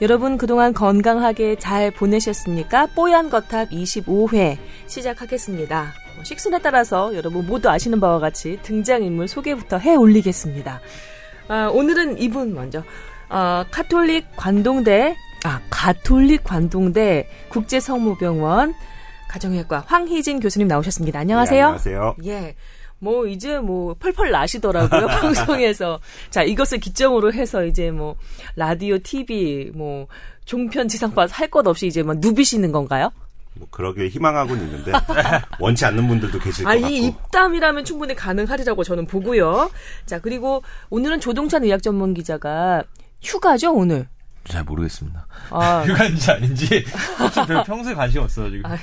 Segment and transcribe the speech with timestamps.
[0.00, 2.86] 여러분 그동안 건강하게 잘 보내셨습니까?
[2.94, 4.56] 뽀얀 거탑 25회
[4.86, 5.92] 시작하겠습니다.
[6.14, 10.80] 뭐 식순에 따라서 여러분 모두 아시는 바와 같이 등장인물 소개부터 해 올리겠습니다.
[11.48, 12.82] 아, 오늘은 이분 먼저
[13.28, 18.74] 어, 카톨릭 관동대 아 가톨릭 관동대 국제성모병원
[19.28, 21.18] 가정의학과 황희진 교수님 나오셨습니다.
[21.18, 21.58] 안녕하세요.
[21.58, 22.16] 네, 안녕하세요.
[22.24, 22.54] 예.
[23.00, 25.98] 뭐 이제 뭐 펄펄 나시더라고요 방송에서
[26.30, 28.14] 자 이것을 기점으로 해서 이제 뭐
[28.56, 30.06] 라디오, TV, 뭐
[30.44, 33.10] 종편 지상파 할 것 없이 이제 막 누비시는 건가요?
[33.54, 34.92] 뭐 그러게 희망하고는 있는데
[35.58, 36.86] 원치 않는 분들도 계실 것 아, 같고.
[36.88, 39.70] 이 입담이라면 충분히 가능하리라고 저는 보고요.
[40.06, 42.84] 자 그리고 오늘은 조동찬 의학 전문 기자가
[43.22, 44.06] 휴가죠 오늘.
[44.50, 45.26] 잘 모르겠습니다.
[45.50, 46.84] 아, 휴가인지 아닌지
[47.64, 48.68] 평소에 관심 없어가지고.
[48.68, 48.76] 아,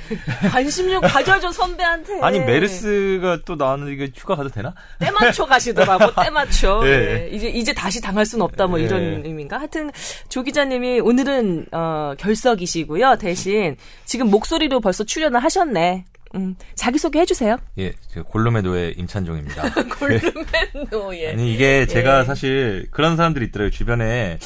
[0.49, 2.21] 관심 좀 가져줘 선배한테.
[2.21, 4.73] 아니 메르스가 또 나왔는데 이거 휴가 가도 되나?
[4.99, 6.81] 때 맞춰 가시더라고 때 맞춰.
[6.87, 6.97] 예.
[6.97, 7.29] 네.
[7.31, 9.27] 이제 이제 다시 당할 순 없다 뭐 이런 예.
[9.27, 9.59] 의미인가.
[9.59, 9.91] 하여튼
[10.29, 13.17] 조 기자님이 오늘은 어, 결석이시고요.
[13.17, 16.05] 대신 지금 목소리로 벌써 출연을 하셨네.
[16.35, 17.57] 음, 자기 소개 해주세요.
[17.77, 19.73] 예, 제가 골로메도의 임찬종입니다.
[19.97, 21.31] 골룸맨노 예.
[21.31, 22.23] 아니 이게 제가 예.
[22.25, 24.37] 사실 그런 사람들이 있더라고요 주변에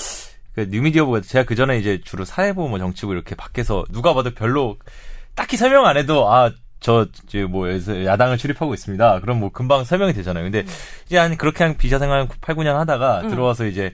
[0.53, 4.77] 그 뉴미디어보가 제가 그 전에 이제 주로 사회보 뭐 정치부 이렇게 밖에서 누가 봐도 별로
[5.35, 6.51] 딱히 설명 안 해도 아.
[6.83, 9.19] 저, 이제 뭐, 야당을 출입하고 있습니다.
[9.19, 10.43] 그럼 뭐, 금방 설명이 되잖아요.
[10.43, 10.65] 근데,
[11.05, 13.29] 이제 한, 그렇게 한 기자 생활 8, 9년 하다가 음.
[13.29, 13.93] 들어와서 이제,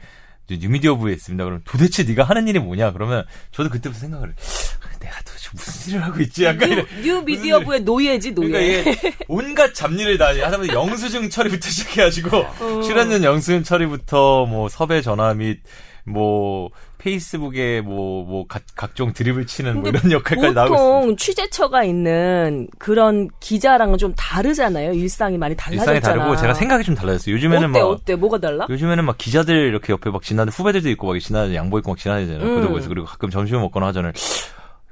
[0.50, 1.44] 이제 뉴미디어 부에 있습니다.
[1.44, 2.94] 그럼 도대체 네가 하는 일이 뭐냐?
[2.94, 4.34] 그러면 저도 그때부터 생각을, 해.
[4.34, 6.46] 아, 내가 도대체 무슨 일을 하고 있지?
[6.46, 6.70] 약간.
[6.70, 8.48] 뉴, 뉴 미디어 부의 노예지 노예.
[8.48, 12.82] 그러니까 이게 온갖 잡일을 다 하다 보니 영수증 처리부터 시작해가지고 어.
[12.82, 15.60] 출연료 영수증 처리부터 뭐 섭외 전화 및
[16.08, 16.70] 뭐
[17.00, 20.96] 페이스북에 뭐뭐 각종 드립을 치는 뭐 이런 역할까지 나오고 있습니다.
[21.00, 24.94] 보통 취재처가 있는 그런 기자랑은 좀 다르잖아요.
[24.94, 25.98] 일상이 많이 달라졌잖아.
[25.98, 27.36] 일상이 다르고 제가 생각이 좀 달라졌어요.
[27.36, 28.66] 요즘에는 어때 막 어때 뭐가 달라?
[28.70, 32.48] 요즘에는 막 기자들 이렇게 옆에 막 지나는 후배들도 있고 막 지나는 양보 입고 막 지나다니잖아요.
[32.48, 32.56] 음.
[32.56, 34.14] 고등부에서 그리고 가끔 점심을 먹거나 하잖아요.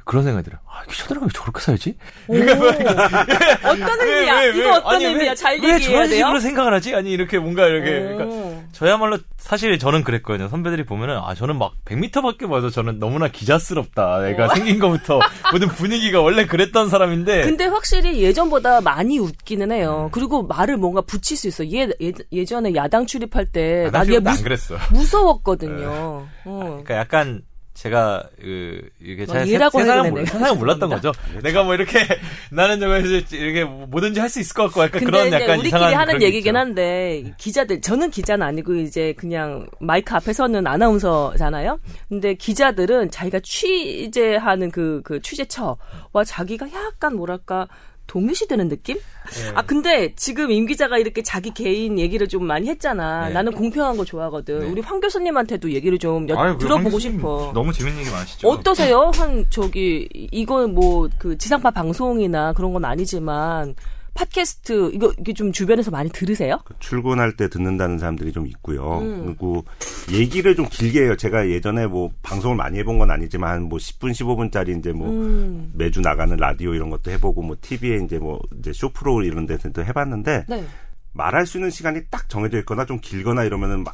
[0.03, 0.59] 그런 생각이 들어요.
[0.69, 1.95] 아, 기자들은 왜 저렇게 살지?
[2.27, 2.35] 오.
[2.35, 4.39] 어떤 의미야?
[4.39, 5.29] 왜, 왜, 이거 어떤 아니, 의미야?
[5.31, 6.17] 왜, 잘왜 얘기해야 저런 돼요.
[6.17, 6.93] 식으로 생각을 하지?
[6.93, 8.17] 아니 이렇게 뭔가 이렇게 오.
[8.17, 8.44] 그러니까
[8.75, 10.49] 저야말로 사실 저는 그랬거든요.
[10.49, 14.27] 선배들이 보면은 아 저는 막 100m밖에 봐도 저는 너무나 기자스럽다.
[14.27, 15.21] 애가 생긴 것부터
[15.53, 20.09] 모든 분위기가 원래 그랬던 사람인데 근데 확실히 예전보다 많이 웃기는 해요.
[20.11, 21.65] 그리고 말을 뭔가 붙일 수 있어.
[21.71, 24.75] 예, 예, 예전에 야당 출입할 때 나얘안 무, 그랬어.
[24.91, 26.27] 무서웠거든요.
[26.43, 26.81] 어.
[26.83, 27.43] 그러니까 약간
[27.75, 30.25] 제가 그 이게 얘라고 세상을 몰-.
[30.25, 31.11] 세상을 몰랐던 거죠.
[31.43, 31.99] 내가 뭐 이렇게
[32.49, 36.55] 나는 이제 이렇게 뭐든지 할 수 있을 것 같고 약간 그런 약간 우리끼리 하는 얘기긴.
[36.55, 41.79] 한데 기자들 저는 기자는 아니고 이제 그냥 마이크 앞에 서는 아나운서잖아요.
[42.09, 47.67] 근데 기자들은 자기가 취재하는 그 그 취재처와 자기가 약간 뭐랄까
[48.07, 48.97] 동일시되는 느낌?
[48.97, 49.51] 네.
[49.55, 53.27] 아 근데 지금 임 기자가 이렇게 자기 개인 얘기를 좀 많이 했잖아.
[53.27, 53.33] 네.
[53.33, 54.59] 나는 공평한 거 좋아하거든.
[54.59, 54.65] 네.
[54.67, 57.51] 우리 황 교수님한테도 얘기를 좀 여- 아유, 그 들어보고 싶어.
[57.53, 58.47] 너무 재밌는 얘기 많으시죠.
[58.47, 59.11] 어떠세요?
[59.15, 63.75] 한 저기 이거 뭐그 지상파 방송이나 그런 건 아니지만
[64.15, 66.57] 팟캐스트 이거 이게 좀 주변에서 많이 들으세요?
[66.79, 68.99] 출근할 때 듣는다는 사람들이 좀 있고요.
[68.99, 69.25] 음.
[69.25, 69.65] 그리고
[70.11, 71.15] 얘기를 좀 길게 해요.
[71.15, 75.71] 제가 예전에 뭐 방송을 많이 해본 건 아니지만 뭐 10분, 15분짜리 이제 뭐 음.
[75.75, 80.45] 매주 나가는 라디오 이런 것도 해보고 뭐 TV에 이제 뭐 이제 쇼프로 이런 데서도 해봤는데
[80.47, 80.65] 네.
[81.11, 83.93] 말할 수 있는 시간이 딱 정해져 있거나 좀 길거나 이러면은 막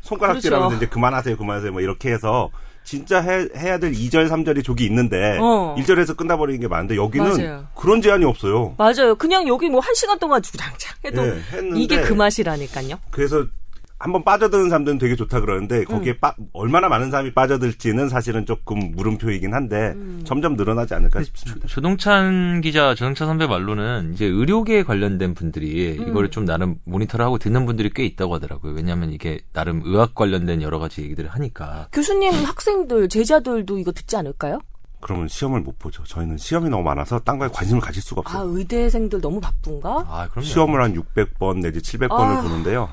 [0.00, 0.84] 손가락질하면서 그렇죠.
[0.84, 2.50] 이제 그만하세요, 그만하세요 뭐 이렇게 해서
[2.84, 5.74] 진짜 해, 해야 될 2절, 3절이 저기 있는데 어.
[5.78, 7.66] 1절에서 끝나버리는 게 많은데 여기는 맞아요.
[7.76, 8.74] 그런 제한이 없어요.
[8.78, 9.14] 맞아요.
[9.14, 12.96] 그냥 여기 뭐한 시간 동안 주장창 해도 예, 했는데 이게 그 맛이라니까요.
[13.10, 13.46] 그래서
[14.00, 19.52] 한번 빠져드는 사람들은 되게 좋다 그러는데 거기에 빠, 얼마나 많은 사람이 빠져들지는 사실은 조금 물음표이긴
[19.52, 19.94] 한데
[20.24, 21.68] 점점 늘어나지 않을까 싶습니다.
[21.68, 26.08] 조 동찬 기자, 조동찬 선배 말로는 이제 의료계에 관련된 분들이 음.
[26.08, 28.72] 이거를 좀 나름 모니터를 하고 듣는 분들이 꽤 있다고 하더라고요.
[28.72, 31.88] 왜냐하면 이게 나름 의학 관련된 여러 가지 얘기들을 하니까.
[31.92, 34.60] 교수님, 학생들, 제자들도 이거 듣지 않을까요?
[35.02, 36.04] 그러면 시험을 못 보죠.
[36.04, 38.56] 저희는 시험이 너무 많아서 딴 거에 관심을 가질 수가 아, 없어요.
[38.58, 40.06] 의대생들 너무 바쁜가?
[40.08, 40.46] 아, 그럼요.
[40.46, 42.42] 시험을 한 600번 내지 700번을 아.
[42.42, 42.88] 보는데요.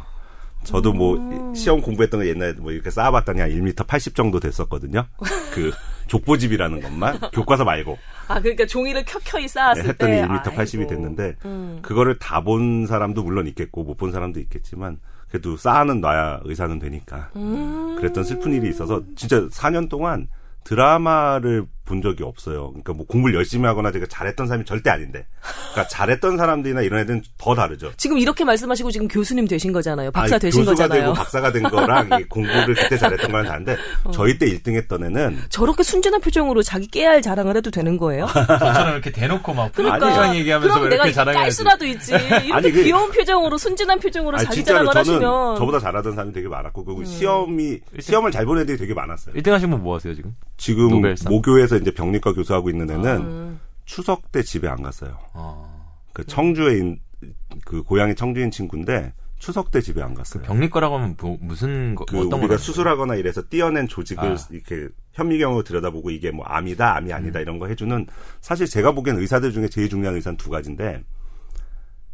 [0.68, 5.06] 저도 뭐 시험 공부했던 거 옛날에 뭐 이렇게 쌓아봤더니 한 1m 80 정도 됐었거든요.
[5.54, 5.72] 그
[6.08, 7.98] 족보집이라는 것만 교과서 말고
[8.28, 10.88] 아, 그러니까 종이를 켜켜이 쌓았을 네, 했더니 때 1m 80이 아이고.
[10.90, 11.80] 됐는데 음.
[11.82, 15.00] 그거를 다 본 사람도 물론 있겠고 못 본 사람도 있겠지만
[15.30, 17.96] 그래도 쌓아는 놔야 의사는 되니까 음.
[17.98, 20.28] 그랬던 슬픈 일이 있어서 진짜 4년 동안
[20.64, 22.68] 드라마를 본 적이 없어요.
[22.70, 25.26] 그러니까 뭐 공부를 열심히 하거나 제가 잘했던 사람이 절대 아닌데.
[25.72, 27.92] 그러니까 잘했던 사람들이나 이런 애들은 더 다르죠.
[27.98, 30.12] 지금 이렇게 말씀하시고 지금 교수님 되신 거잖아요.
[30.12, 31.02] 박사 아니, 되신 교수가 거잖아요.
[31.02, 34.12] 되고 박사가 된 거랑 이 공부를 그때 잘했던 거랑 다른데 어.
[34.12, 38.28] 저희 때 1등 했던 애는 저렇게 순진한 표정으로 자기 깨알 자랑을 해도 되는 거예요?
[38.28, 41.24] 저처럼 이렇게 대놓고 막 그러니까 부장 얘기하면서 그럼 왜 내가.
[41.34, 42.12] 깔 수라도 있지.
[42.14, 45.58] 이렇게 아니, 그- 귀여운 표정으로 순진한 표정으로 아니, 자기 진짜로 자랑을 저는 하시면 음.
[45.58, 49.36] 저보다 잘하던 사람이 되게 많았고 그리고 시험이 시험을 잘 본 애들이 되게 많았어요.
[49.36, 50.34] 1등 하신 분 뭐 하세요, 지금?
[50.58, 51.32] 지금 노벨상?
[51.32, 53.60] 모교에서 이제 병리과 교수하고 있는 애는 음.
[53.86, 55.18] 추석 때 집에 안 갔어요.
[55.34, 55.96] 어.
[56.14, 57.00] 그 청주에 인,
[57.66, 60.44] 그 고향이 청주인 친구인데 추석 때 집에 안 갔어요.
[60.44, 64.36] 병리과라고 하면 뭐, 무슨 거, 그 어떤 우리가 거 수술하거나 이래서 띄어낸 조직을 아.
[64.50, 67.16] 이렇게 현미경으로 들여다보고 이게 뭐 암이다, 암이 음.
[67.16, 68.08] 아니다 이런 거 해주는
[68.42, 71.04] 사실 제가 보기엔 의사들 중에 제일 중요한 의사는 두 가지인데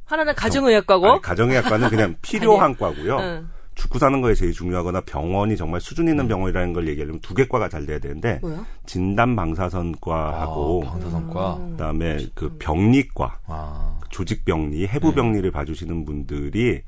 [0.05, 3.17] 하나는 가정의학과고 아니, 가정의학과는 그냥 필요한 과고요.
[3.19, 3.49] 응.
[3.75, 7.69] 죽고 사는 거에 제일 중요하거나 병원이 정말 수준 있는 병원이라는 걸 얘기하려면 두 개 과가
[7.69, 8.65] 잘 돼야 되는데 뭐야?
[8.85, 11.67] 진단 방사선과하고 아, 방사선과.
[11.71, 13.99] 그다음에 그 병리과 아.
[14.09, 16.81] 조직병리, 해부병리를 봐주시는 분들이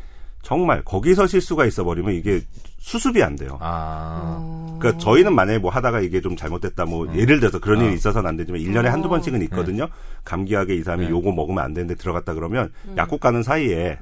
[0.46, 2.40] 정말 거기서 실수가 있어버리면 이게
[2.78, 3.58] 수습이 안 돼요.
[3.62, 4.76] 아.
[4.80, 8.38] 그러니까 저희는 만약에 뭐 하다가 이게 좀 잘못됐다 뭐 예를 들어서 그런 일이 있어서는 안
[8.38, 9.88] 되지만 1년에 한두 번씩은 있거든요.
[10.24, 11.10] 감기약에 이 사람이 네.
[11.12, 13.98] 요거 먹으면 안 되는데 들어갔다 그러면 약국 가는 사이에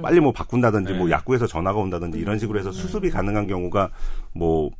[0.00, 3.90] 빨리 뭐 바꾼다든지 뭐 약국에서 전화가 온다든지 이런 식으로 해서 수습이 가능한 경우가
[4.32, 4.70] 뭐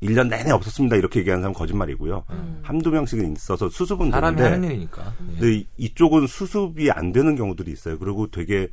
[0.00, 0.94] 1년 내내 없었습니다.
[0.94, 2.24] 이렇게 얘기하는 사람은 거짓말이고요.
[2.62, 5.12] 한두 명씩은 있어서 수습은 사람이 되는데 하는 일이니까.
[5.28, 5.40] 예.
[5.40, 7.98] 근데 이- 이쪽은 수습이 안 되는 경우들이 있어요.
[7.98, 8.68] 그리고 되게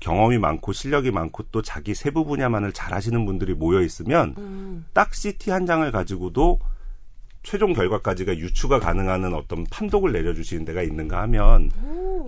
[0.00, 4.84] 경험이 많고 실력이 많고 또 자기 세부 분야만을 잘 하시는 분들이 모여 있으면 음.
[4.92, 6.58] 딱 CT 한 장을 가지고도
[7.42, 11.70] 최종 결과까지가 유추가 가능한 어떤 판독을 내려주시는 데가 있는가 하면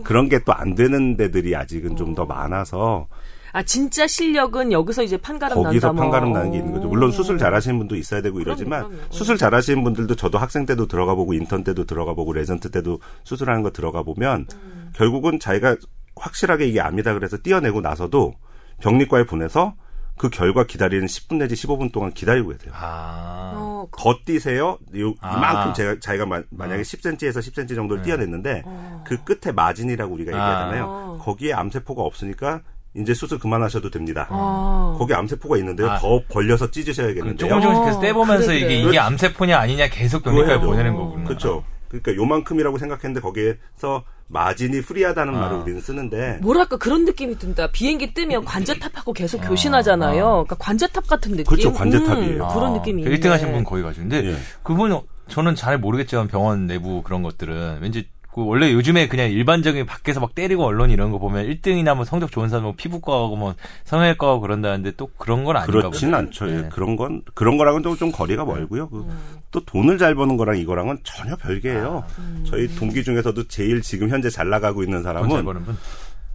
[0.04, 3.06] 그런 게 또 안 되는 데들이 아직은 좀 더 많아서
[3.52, 5.92] 아 진짜 실력은 여기서 이제 판가름 거기서 난다.
[5.92, 6.02] 뭐.
[6.10, 6.86] 판가름 나는 게 있는 거죠.
[6.88, 9.02] 물론 수술 잘하시는 분도 있어야 되고 이러지만 그럼요.
[9.10, 13.62] 수술 잘하시는 분들도 저도 학생 때도 들어가 보고 인턴 때도 들어가 보고 레지던트 때도 수술하는
[13.64, 14.90] 거 들어가 보면 음.
[14.94, 15.76] 결국은 자기가
[16.20, 18.34] 확실하게 이게 암이다 그래서 띄어내고 나서도
[18.80, 19.74] 병리과에 보내서
[20.16, 22.72] 그 결과 기다리는 10분 내지 15분 동안 기다리고 계세요.
[22.76, 23.52] 아.
[23.54, 24.78] 어, 그- 더 뛰세요.
[24.98, 25.36] 요, 아.
[25.38, 28.62] 이만큼 제가 자기가 마- 만약에 10cm에서 10cm 정도를 띄어냈는데
[29.06, 30.84] 그 끝에 마진이라고 우리가 얘기하잖아요.
[31.20, 31.24] 아.
[31.24, 32.60] 거기에 암세포가 없으니까
[32.94, 34.26] 이제 수술 그만하셔도 됩니다.
[34.30, 34.94] 아.
[34.98, 35.88] 거기 암세포가 있는데요.
[35.90, 35.98] 아.
[35.98, 37.36] 더 벌려서 그 찢으셔야겠는데요.
[37.48, 38.76] 조금 조금씩 계속 어, 떼보면서 그래, 이게 그래.
[38.80, 40.58] 이게 암세포냐 아니냐 계속 병리과에.
[40.60, 41.24] 보내는 거구나.
[41.24, 41.64] 그렇죠.
[41.90, 45.40] 그러니까 요만큼이라고 생각했는데 거기에서 마진이 프리하다는 아.
[45.40, 47.72] 말을 우리는 쓰는데 뭐랄까 그런 느낌이 든다.
[47.72, 50.24] 비행기 뜨면 관제탑하고 계속 교신하잖아요.
[50.24, 50.30] 아.
[50.30, 51.44] 그러니까 관제탑 같은 느낌.
[51.44, 52.44] 그렇죠, 관제탑이에요.
[52.44, 53.04] 음, 그런 느낌이.
[53.04, 53.28] 1등 있네.
[53.28, 54.36] 하신 분 거기 가시는데 예.
[54.62, 54.98] 그분
[55.28, 60.34] 저는 잘 모르겠지만 병원 내부 그런 것들은 왠지 그 원래 요즘에 그냥 일반적인 밖에서 막
[60.34, 63.54] 때리고 언론 이런 거 보면 1등이나 뭐 성적 좋은 사람 뭐 피부과하고 뭐
[63.84, 66.18] 성형외과하고 그런다는데 또 그런 건 아닌가 그렇진 보네.
[66.22, 66.48] 않죠.
[66.48, 66.68] 예, 네.
[66.70, 68.88] 그런 건 그런 거랑은 좀, 좀 거리가 멀고요.
[68.88, 69.04] 그,
[69.50, 72.04] 또 돈을 잘 버는 거랑 이거랑은 전혀 별개예요.
[72.46, 75.76] 저희 동기 중에서도 제일 지금 현재 잘 나가고 있는 사람은 버는 분.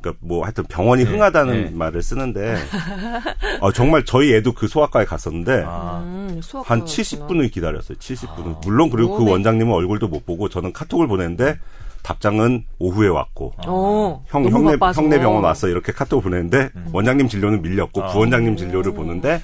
[0.01, 1.69] 그러니까 뭐 하여튼 병원이 네, 흥하다는 네.
[1.71, 2.57] 말을 쓰는데
[3.61, 6.03] 어, 정말 저희 애도 그 소아과에 갔었는데 아.
[6.05, 6.85] 음, 수학 한 그렇구나.
[6.85, 7.97] 70분을 기다렸어요.
[7.97, 8.61] 70분을.
[8.65, 9.31] 물론 그리고 그.
[9.31, 11.57] 원장님은 얼굴도 못 보고 저는 카톡을 보냈는데
[12.05, 15.01] 답장은 오후에 왔고 어, 형 너무 형네 바빠서.
[15.01, 18.07] 형네 병원 왔어 이렇게 카톡 보냈는데 원장님 진료는 밀렸고 아.
[18.13, 19.41] 부원장님 진료를 보는데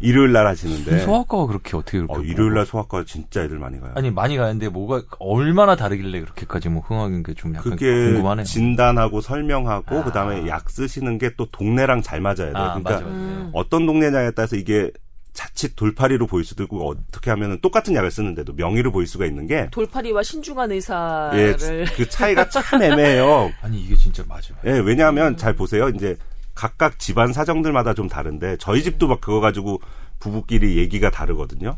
[0.00, 3.92] 일요일 날 하시는데 소아과가 그렇게 어떻게 그렇게 어, 일요일 날 소아과 진짜 애들 많이 가요.
[3.94, 8.44] 아니 많이 가는데 뭐가 얼마나 다르길래 그렇게까지 뭐 흥하는 게좀 약간 그게 궁금하네요.
[8.44, 10.04] 진단하고 설명하고 아.
[10.04, 12.52] 그다음에 약 쓰시는 게 또 동네랑 잘 맞아야 돼요.
[12.56, 13.06] 아, 그러니까 맞아, 맞아.
[13.06, 13.50] 음.
[13.54, 14.90] 어떤 동네냐에 따라서 이게
[15.40, 19.68] 자칫 돌팔이로 보일 수도 있고 어떻게 하면은 똑같은 약을 쓰는데도 명의로 보일 수가 있는 게
[19.70, 23.50] 돌팔이와 신중한 의사를 예, 그 차이가 참 애매해요.
[23.62, 24.52] 아니 이게 진짜 맞아.
[24.66, 25.88] 예, 왜냐하면 잘 보세요.
[25.88, 26.18] 이제
[26.54, 29.80] 각각 집안 사정들마다 좀 다른데 저희 집도 막 그거 가지고
[30.18, 31.74] 부부끼리 얘기가 다르거든요.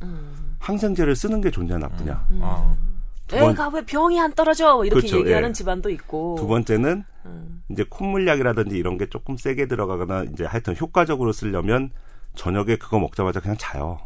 [0.59, 2.27] 항생제를 쓰는 게 좋냐 나쁘냐.
[2.41, 2.75] 아.
[3.29, 5.53] 두 번- 애가 왜 병이 안 떨어져 이렇게 그렇죠, 얘기하는 예.
[5.53, 7.63] 집안도 있고 두 번째는 음.
[7.71, 11.91] 이제 콧물약이라든지 이런 게 조금 세게 들어가거나 이제 하여튼 효과적으로 쓰려면
[12.35, 13.99] 저녁에 그거 먹자마자 그냥 자요.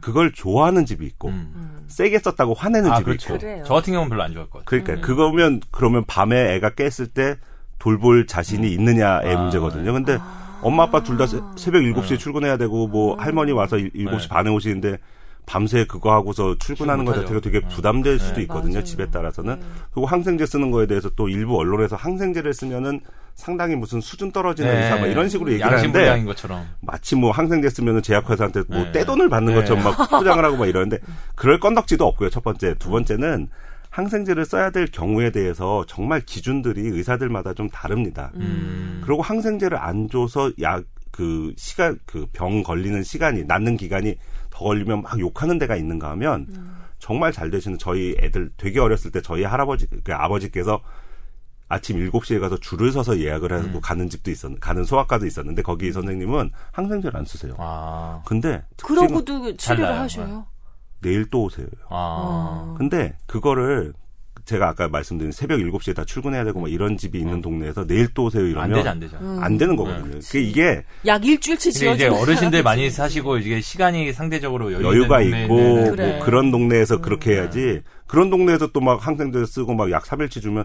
[0.00, 1.84] 그걸 좋아하는 집이 있고 음.
[1.88, 3.34] 세게 썼다고 화내는 아, 집이 그렇죠.
[3.34, 3.64] 있고 그래요.
[3.66, 4.82] 저 같은 경우는 별로 안 좋아할 것 같아요.
[4.84, 7.36] 그러니까 그거면 그러면 밤에 애가 깼을 때
[7.78, 9.92] 돌볼 자신이 있느냐의 아, 문제거든요.
[9.92, 10.18] 근데
[10.62, 12.90] 엄마 아빠 둘 다 새벽 7시에 출근해야 되고 음.
[12.92, 14.28] 뭐 할머니 와서 7시 네.
[14.28, 14.98] 반에 오시는데
[15.46, 17.14] 밤새 그거 하고서 출근하는 것.
[17.14, 18.42] 자체가 되게 부담될 수도 네.
[18.42, 18.74] 있거든요.
[18.74, 18.84] 맞아요.
[18.84, 19.60] 집에 따라서는.
[19.92, 23.00] 그리고 항생제 쓰는 거에 대해서 또 일부 언론에서 항생제를 쓰면은
[23.34, 26.66] 상당히 무슨 수준 떨어지는 의사 막 이런 식으로 얘기를 하는데 것처럼.
[26.80, 28.92] 마치 뭐 항생제 쓰면은 제약회사한테 뭐 네.
[28.92, 29.60] 떼돈을 받는 네.
[29.60, 30.98] 것처럼 막 포장을 하고 막 이러는데
[31.34, 32.30] 그럴 건덕지도 없고요.
[32.30, 33.48] 첫 번째, 두 번째는
[33.90, 38.30] 항생제를 써야 될 경우에 대해서 정말 기준들이 의사들마다 좀 다릅니다.
[38.36, 39.02] 음.
[39.04, 44.20] 그리고 항생제를 안 줘서 약 그 시간 그 병 걸리는 시간이 낫는 기간이 더
[44.62, 46.46] 걸리면 막 욕하는 데가 있는가 하면
[46.98, 50.80] 정말 잘 되시는 저희 애들 되게 어렸을 때 저희 할아버지 그 아버지께서
[51.68, 53.80] 아침 7시에 가서 줄을 서서 예약을 하고 음.
[53.80, 57.54] 가는 집도 있었 가는 소아과도 있었는데 거기 선생님은 항생제를 안 쓰세요.
[57.58, 58.22] 아.
[58.26, 59.98] 근데 그러고도 치료를.
[59.98, 60.46] 하셔요.
[61.00, 61.66] 내일 또 오세요.
[61.88, 62.74] 아.
[62.76, 63.94] 근데 그거를
[64.44, 68.24] 제가 아까 말씀드린 새벽 7시에 다 출근해야 되고 뭐 이런 집이 있는 동네에서 내일 또
[68.24, 69.40] 오세요 이러면 안 되죠, 안 되죠.
[69.40, 70.18] 안 되는 거거든요.
[70.18, 75.56] 그게 이게 약 일주일치 근데 이제 어르신들 많이 사시고 이게 시간이 상대적으로 여유 있는 있고
[75.56, 76.12] 동네는 그래.
[76.16, 80.64] 뭐 그런 동네에서 그렇게 해야지 그런 동네에서 또 막 항생제 쓰고 막 약 3일치 주면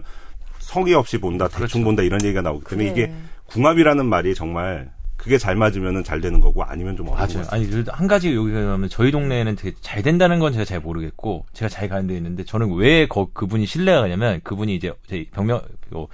[0.58, 1.84] 성의 없이 본다 대충 그렇죠.
[1.84, 3.04] 본다 이런 얘기가 나오기 때문에 그래.
[3.04, 3.14] 이게
[3.46, 7.46] 궁합이라는 말이 정말 그게 잘 맞으면은 잘 되는 거고 아니면 좀 어려운 맞아요.
[7.50, 11.68] 아니 한 가지 여기가 하면 저희 동네에는 되게 잘 된다는 건 제가 잘 모르겠고 제가
[11.68, 15.60] 잘 가는 데 있는데 저는 왜 거, 그분이 신뢰가 가냐면 그분이 이제 제 병명
[15.90, 16.06] 어,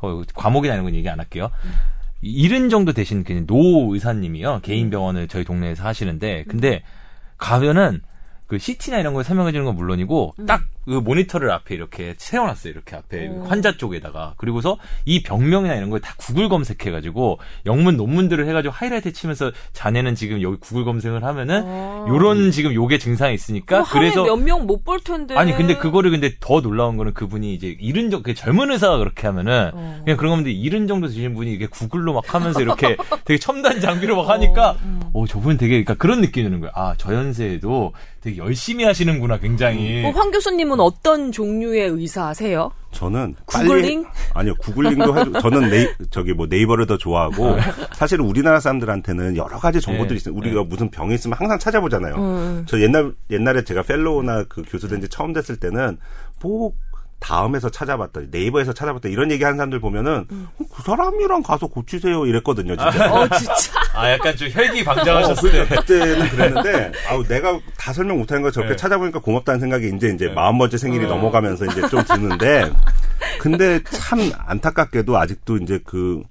[0.00, 1.50] 어, 과목이나 이런 건 얘기 안 할게요.
[2.20, 6.82] 이른 정도 되신 그노 의사님이요 개인 병원을 저희 동네에서 하시는데 근데
[7.38, 8.02] 가면은
[8.46, 12.96] 그 CT나 이런 걸 설명해 주는 건 물론이고 딱 그 모니터를 앞에 이렇게 세워놨어요 이렇게
[12.96, 13.44] 앞에 오.
[13.44, 19.52] 환자 쪽에다가 그리고서 이 병명이나 이런 걸 다 구글 검색해가지고 영문 논문들을 해가지고 하이라이트 치면서
[19.72, 22.06] 자네는 지금 여기 구글 검색을 하면은 아.
[22.08, 25.36] 요런 지금 요게 증상이 있으니까 그래서 몇 명 못 볼 텐데.
[25.36, 29.26] 아니 근데 그거를 근데 더 놀라운 거는 그분이 이제 이른 정, 그 젊은 의사가 그렇게
[29.26, 30.00] 하면은 어.
[30.04, 34.16] 그냥 그런 건데 이른 정도 되시는 분이 이게 구글로 막 하면서 이렇게 되게 첨단 장비로
[34.16, 34.76] 막 하니까
[35.12, 36.72] 어 저분 되게 그러니까 그런 느낌이 드는 거예요.
[36.74, 37.92] 아 저 연세에도
[38.22, 40.04] 되게 열심히 하시는구나 굉장히.
[40.04, 42.70] 어, 황 교수님은 어떤 종류의 의사세요?
[42.92, 44.02] 저는 구글링?
[44.02, 47.56] 빨리 아니요 구글링도 해도 저는 네이, 저기 뭐 네이버를 더 좋아하고
[47.94, 50.34] 사실은 우리나라 사람들한테는 여러 가지 정보들이 네, 있어요.
[50.34, 52.14] 우리가 무슨 병이 있으면 항상 찾아보잖아요.
[52.16, 52.64] 음.
[52.68, 55.98] 저 옛날 옛날에 제가 펠로우나 그 교수 된 지 처음 됐을 때는
[56.42, 56.72] 뭐
[57.20, 62.74] 다음에서 찾아봤다 네이버에서 찾아봤다 이런 얘기 하는 사람들 보면은 어, 그 사람이랑 가서 고치세요 이랬거든요
[62.76, 63.12] 진짜.
[63.14, 63.79] 어 진짜.
[63.94, 65.76] 아 약간 좀 혈기 어, 방장하셨을 때.
[65.76, 68.76] 그때는 그랬는데 아우 내가 다 설명 못하는 걸 저렇게 네.
[68.76, 71.08] 찾아보니까 고맙다는 생각이 이제 이제 마흔 번째 생일이 어.
[71.08, 72.70] 넘어가면서 이제 좀 드는데
[73.40, 76.22] 근데 참 안타깝게도 아직도 이제 그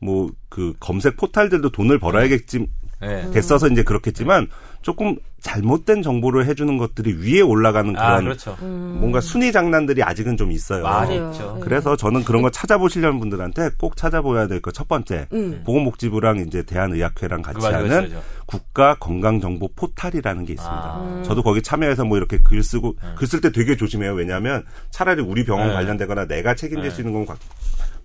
[0.00, 2.66] 뭐그 검색 포탈들도 돈을 벌어야겠지
[3.00, 3.30] 네.
[3.30, 4.48] 됐어서 이제 그렇겠지만
[4.86, 8.56] 조금 잘못된 정보를 해주는 것들이 위에 올라가는 그런 아 그렇죠.
[8.60, 10.84] 뭔가 순위 장난들이 아직은 좀 있어요.
[10.84, 11.32] 맞아요.
[11.32, 11.54] 있죠.
[11.56, 11.60] 네.
[11.60, 15.62] 그래서 저는 그런 거 찾아보시려는 분들한테 꼭 찾아보야 될 거 첫 번째 음.
[15.66, 18.12] 보건복지부랑 이제 대한의학회랑 같이 하는.
[18.46, 20.80] 국가 건강정보 포탈이라는 게 있습니다.
[20.84, 21.22] 아.
[21.26, 24.14] 저도 거기 참여해서 뭐 이렇게 글 쓰고 글 쓸 때 되게 조심해요.
[24.14, 25.74] 왜냐하면 차라리 우리 병원 네.
[25.74, 26.94] 관련되거나 내가 책임질 네.
[26.94, 27.36] 수 있는 건 관-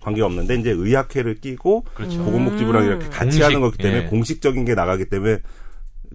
[0.00, 2.24] 관계 없는데 이제 의학회를 끼고 그렇죠.
[2.24, 4.06] 보건복지부랑 이렇게 같이 공식, 하는 거기 때문에 예.
[4.08, 5.38] 공식적인 게 나가기 때문에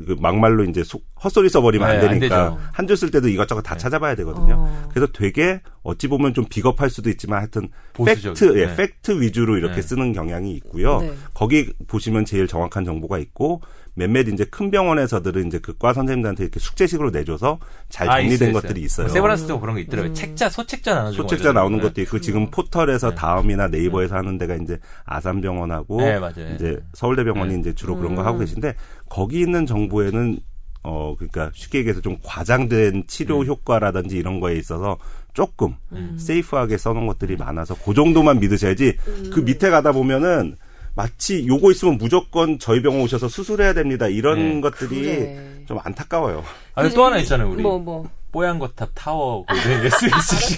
[0.06, 2.58] 그 막말로 이제 속- 헛소리 써버리면 네, 안안 되니까.
[2.74, 4.56] 한 줄 쓸 때도 이것저것 다 찾아봐야 되거든요.
[4.60, 4.90] 어.
[4.94, 8.76] 그래서 되게 어찌 보면 좀 비겁할 수도 있지만 하여튼 보수적인, 팩트, 예, 네.
[8.76, 9.82] 팩트 위주로 이렇게 네.
[9.82, 11.00] 쓰는 경향이 있고요.
[11.02, 11.14] 네.
[11.34, 13.62] 거기 보시면 제일 정확한 정보가 있고
[13.98, 17.58] 몇몇 이제 큰 병원에서들은 이제 그과 선생님들한테 이렇게 숙제식으로 내줘서
[17.90, 19.08] 잘 아, 정리된 있어요, 것들이 있어요.
[19.08, 19.14] 있어요.
[19.14, 19.84] 세브란스도 그런 거 음.
[19.84, 20.14] 있더라고요.
[20.14, 23.16] 책자 소책자 나눠주고 소책자 나오는 것도 있고 지금 포털에서 네.
[23.16, 26.54] 다음이나 네이버에서 하는 데가 이제 아산병원하고 네, 맞아요.
[26.54, 27.60] 이제 서울대병원이 네.
[27.60, 28.28] 이제 주로 그런 거 음.
[28.28, 28.76] 하고 계신데
[29.10, 30.38] 거기 있는 정보에는
[30.84, 33.48] 어 그러니까 쉽게 얘기해서 좀 과장된 치료 음.
[33.48, 35.00] 효과라든지 이런 거에 있어서
[35.34, 36.18] 조금 음.
[36.20, 39.32] 세이프하게 써놓은 것들이 많아서 그 정도만 믿으셔야지 음.
[39.34, 40.56] 그 밑에 가다 보면은
[40.98, 44.62] 마치 요거 있으면 무조건 저희 병원 오셔서 수술해야 됩니다 이런 네.
[44.62, 45.64] 것들이 그래.
[45.68, 46.44] 좀 안타까워요.
[46.74, 48.10] 아니 또 하나 있잖아요 우리 뭐 뭐.
[48.32, 50.56] 뽀얀거탑 타워 골뱅이 SBC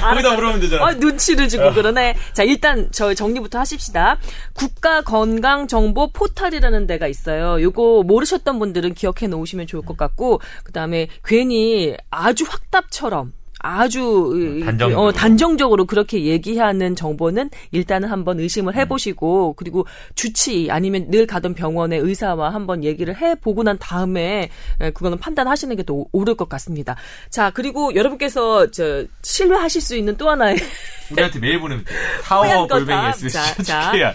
[0.00, 0.86] 거기다 물으면 되잖아.
[0.86, 1.72] 아, 눈치를 주고 어.
[1.72, 2.16] 그러네.
[2.32, 4.16] 자, 일단 저 정리부터 하십시다.
[4.54, 7.60] 국가 건강 정보 포탈이라는 데가 있어요.
[7.62, 13.32] 요거 모르셨던 분들은 기억해 놓으시면 좋을 것 같고 그 다음에 괜히 아주 확답처럼
[13.62, 15.00] 아주 이- 단정적으로.
[15.08, 22.00] 어, 단정적으로 그렇게 얘기하는 정보는 일단은 한번 의심을 해보시고 그리고 주치 아니면 늘 가던 병원의
[22.00, 24.48] 의사와 한번 얘기를 해보고 난 다음에
[24.80, 26.96] 에, 그거는 판단하시는 게 더 옳을 것 같습니다.
[27.28, 30.56] 자 그리고 여러분께서 저 신뢰하실 수 있는 또 하나의
[31.10, 31.92] 우리한테 메일 보내면 돼.
[32.22, 32.66] 타워.
[32.66, 34.14] 골뱅이 SBC 자, 자.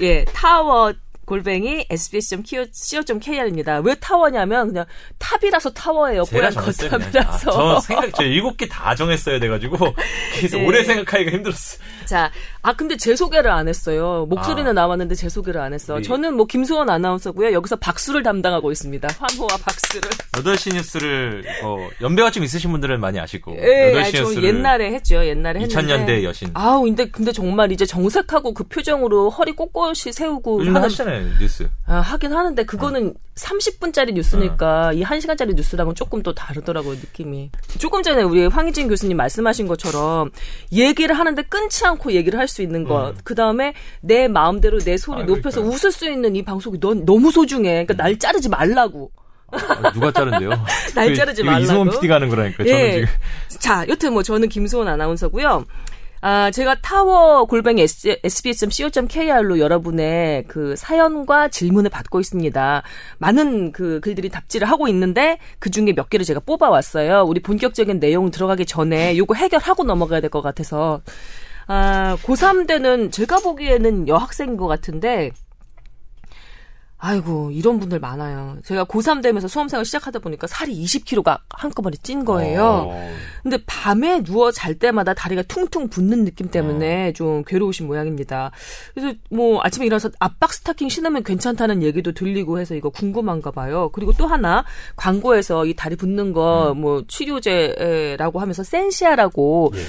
[0.00, 0.92] 예 타워
[1.24, 3.78] 골뱅이 sbs.co.kr입니다.
[3.80, 4.84] 왜 타워냐면 그냥
[5.18, 6.24] 탑이라서 타워예요.
[6.24, 6.52] 뽀얀.
[6.54, 6.64] 그냥.
[6.66, 7.50] 아, 거탑이라서.
[7.50, 9.76] 저 생각, 저 일곱 개 다 정했어야 돼가지고
[10.38, 10.66] 그래서 네.
[10.66, 11.78] 오래 생각하기가 힘들었어.
[12.06, 12.30] 자,
[12.62, 14.26] 아 근데 제 소개를 안 했어요.
[14.28, 14.72] 목소리는 아.
[14.72, 15.94] 나왔는데 제 소개를 안 했어.
[15.94, 17.52] 우리- 저는 뭐 김수원 아나운서고요.
[17.52, 19.08] 여기서 박수를 담당하고 있습니다.
[19.18, 20.10] 환호와 박수를.
[20.32, 24.92] 8시 뉴스를 어, 연배가 좀 있으신 분들은 많이 아시고 예, 8시 아니, 저 뉴스를 옛날에
[24.92, 25.24] 했죠.
[25.24, 25.94] 옛날에 했는데.
[25.94, 26.50] 2000년대 여신.
[26.54, 31.68] 아우, 근데 근데 정말 이제 정색하고 그 표정으로 허리 꼿꼿이 세우고 하는 하시잖아요 뉴스.
[31.86, 37.50] 아, 하긴 하는데 그거는 30분짜리 뉴스니까 이 1시간짜리 뉴스랑은 조금 또 다르더라고요, 느낌이.
[37.78, 40.30] 조금 전에 우리 황희진 교수님 말씀하신 것처럼
[40.72, 43.14] 얘기를 하는데 끊지 않고 얘기를 할 수 있는 것.
[43.24, 45.74] 그다음에 내 마음대로 내 소리 아, 높여서 그러니까요.
[45.74, 47.84] 웃을 수 있는 이 방송이 넌 너무 소중해.
[47.86, 49.10] 그러니까 날 자르지 말라고.
[49.50, 50.50] 아, 누가 자른데요?
[50.94, 51.64] 날 자르지 이거 말라고.
[51.64, 52.64] 이승원 PD가 하는 거라니까.
[52.64, 52.92] 저는 예.
[53.48, 55.64] 지금 자, 여튼 뭐 저는 김수원 아나운서고요.
[56.26, 62.82] 아, 제가 타워 골뱅이 sbs.co.kr로 여러분의 그 사연과 질문을 받고 있습니다.
[63.18, 67.24] 많은 그 글들이 답지를 하고 있는데 그 중에 몇 개를 제가 뽑아왔어요.
[67.24, 71.02] 우리 본격적인 내용 들어가기 전에 요거 해결하고 넘어가야 될 것 같아서.
[71.66, 75.30] 아, 고3 때는 제가 보기에는 여학생인 것 같은데
[77.06, 78.56] 아이고, 이런 분들 많아요.
[78.64, 82.88] 제가 고3 되면서 수험생활 시작하다 보니까 살이 20kg가 한꺼번에 찐 거예요.
[82.88, 83.14] 어.
[83.42, 87.12] 근데 밤에 누워 잘 때마다 다리가 퉁퉁 붓는 느낌 때문에 어.
[87.12, 88.52] 좀 괴로우신 모양입니다.
[88.94, 93.90] 그래서 뭐 아침에 일어나서 압박 스타킹 신으면 괜찮다는 얘기도 들리고 해서 이거 궁금한가 봐요.
[93.92, 94.64] 그리고 또 하나
[94.96, 96.80] 광고에서 이 다리 붓는 거 음.
[96.80, 99.80] 뭐 치료제라고 하면서 센시아라고 예.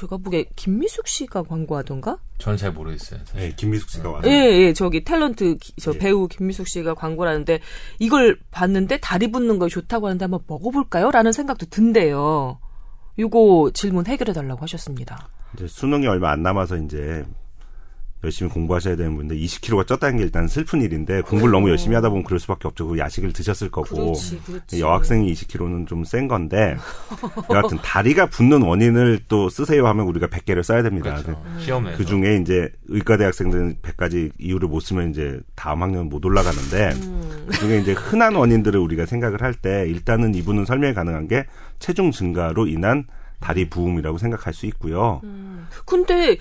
[0.00, 2.18] 제가 보기에 김미숙 씨가 광고하던가?
[2.38, 3.20] 저는 잘 모르겠어요.
[3.24, 3.40] 사실.
[3.50, 5.98] 네, 김미숙 씨가 와서 예, 예, 저기 탤런트 기- 저 예.
[5.98, 7.60] 배우 김미숙 씨가 광고를 하는데
[7.98, 11.10] 이걸 봤는데 다리 붓는 거 좋다고 하는데 한번 먹어볼까요?
[11.10, 12.58] 라는 생각도 든대요.
[13.18, 15.28] 요거 질문 해결해 달라고 하셨습니다.
[15.54, 17.24] 이제 수능이 얼마 안 남아서 이제
[18.22, 22.24] 열심히 공부하셔야 되는 분인데 20kg가 쪘다는 게 일단 슬픈 일인데 공부를 너무 열심히 하다 보면
[22.24, 22.86] 그럴 수밖에 없죠.
[22.88, 24.80] 그 야식을 드셨을 거고 그렇지, 그렇지.
[24.80, 26.76] 여학생이 20kg는 좀 센 건데
[27.50, 31.14] 여하튼 다리가 붓는 원인을 또 쓰세요 하면 우리가 100개를 써야 됩니다.
[31.14, 31.42] 그렇죠.
[31.58, 31.92] 시험에.
[31.94, 37.46] 그 중에 이제 의과대 학생들은 100가지 이유를 못 쓰면 이제 다음 학년 못 올라가는데 음.
[37.46, 41.44] 그 중에 이제 흔한 원인들을 우리가 생각을 할 때 일단은 이분은 설명이 가능한 게
[41.80, 43.04] 체중 증가로 인한
[43.40, 45.20] 다리 부음이라고 생각할 수 있고요.
[45.84, 46.36] 근데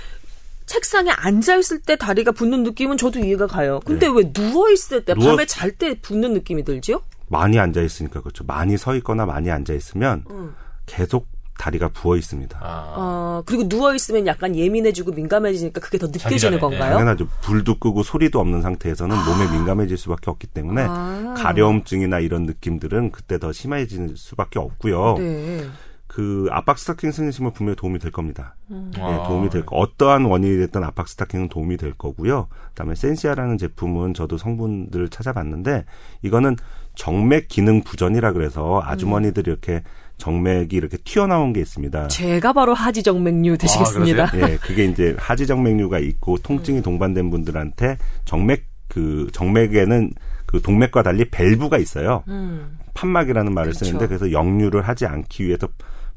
[0.73, 3.79] 책상에 앉아 있을 때 다리가 붓는 느낌은 저도 이해가 가요.
[3.85, 4.13] 근데 네.
[4.15, 7.01] 왜 누워 있을 때 누워- 밤에 잘 때 붓는 느낌이 들지요?
[7.27, 8.43] 많이 앉아 있으니까 그렇죠.
[8.45, 10.23] 많이 서 있거나 많이 앉아 있으면
[10.85, 12.57] 계속 다리가 부어 있습니다.
[12.61, 16.93] 아, 어, 그리고 누워 있으면 약간 예민해지고 민감해지니까 그게 더 느껴지는 전에, 건가요?
[16.93, 17.27] 당연하죠.
[17.41, 21.33] 불도 끄고 소리도 없는 상태에서는 몸에 민감해질 수밖에 없기 때문에 아.
[21.37, 25.15] 가려움증이나 이런 느낌들은 그때 더 심해질 수밖에 없고요.
[25.17, 25.65] 네.
[26.09, 28.55] 그 압박 스타킹 신으시면 분명히 도움이 될 겁니다.
[28.71, 28.91] 음.
[28.95, 29.27] 네, 아.
[29.27, 29.75] 도움이 될 거.
[29.75, 32.47] 어떠한 원인이 됐든 압박 스타킹은 도움이 될 거고요.
[32.69, 35.85] 그다음에 센시아라는 제품은 저도 성분들을 찾아봤는데
[36.23, 36.55] 이거는
[36.95, 39.83] 정맥 기능 부전이라 그래서 아주머니들이 이렇게
[40.17, 42.07] 정맥이 이렇게 튀어나온 게 있습니다.
[42.07, 44.31] 제가 바로 하지 정맥류 되시겠습니다.
[44.31, 44.53] 그러세요?
[44.53, 50.11] 예, 그게 이제 하지 정맥류가 있고 통증이 동반된 분들한테 정맥 그 정맥에는
[50.47, 52.23] 그 동맥과 달리 밸브가 있어요.
[52.29, 52.79] 음.
[52.95, 53.85] 판막이라는 말을 그렇죠.
[53.85, 55.67] 쓰는데 그래서 역류를 하지 않기 위해서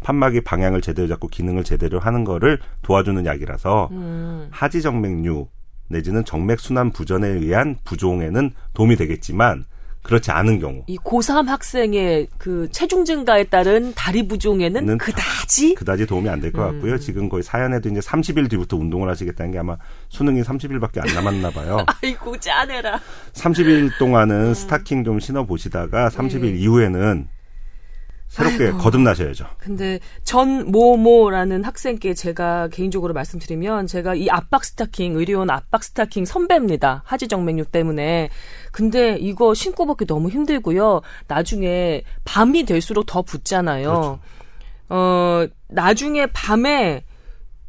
[0.03, 4.49] 판막이 방향을 제대로 잡고 기능을 제대로 하는 거를 도와주는 약이라서 음.
[4.51, 5.49] 하지정맥류
[5.89, 9.65] 내지는 정맥 순환 부전에 의한 부종에는 도움이 되겠지만
[10.03, 16.07] 그렇지 않은 경우 이 고3 학생의 그 체중 증가에 따른 다리 부종에는 는 그다지 그다지
[16.07, 16.73] 도움이 안 될것 음.
[16.73, 16.99] 같고요.
[16.99, 19.77] 지금 거의 사연에도 이제 30일 뒤부터 운동을 하시겠다는 게 아마
[20.09, 21.87] 수능이 30일밖에 안 남았나 봐요.
[22.03, 23.01] 아이고 짜내라.
[23.35, 24.55] 30일 동안은 음.
[24.55, 26.59] 스타킹 좀 신어 보시다가 30일 네.
[26.59, 27.29] 이후에는
[28.33, 28.79] 새롭게 아이고.
[28.79, 29.45] 거듭나셔야죠.
[29.59, 37.03] 근데 전 모모라는 학생께 제가 개인적으로 말씀드리면 제가 이 압박 스타킹 의료원 압박 스타킹 선배입니다.
[37.05, 38.31] 하지정맥류 때문에.
[38.73, 41.03] 근데 이거 신고 벗기 너무 힘들고요.
[41.29, 44.19] 나중에 밤이 될수록 더 붙잖아요.
[44.89, 47.05] 어 나중에 밤에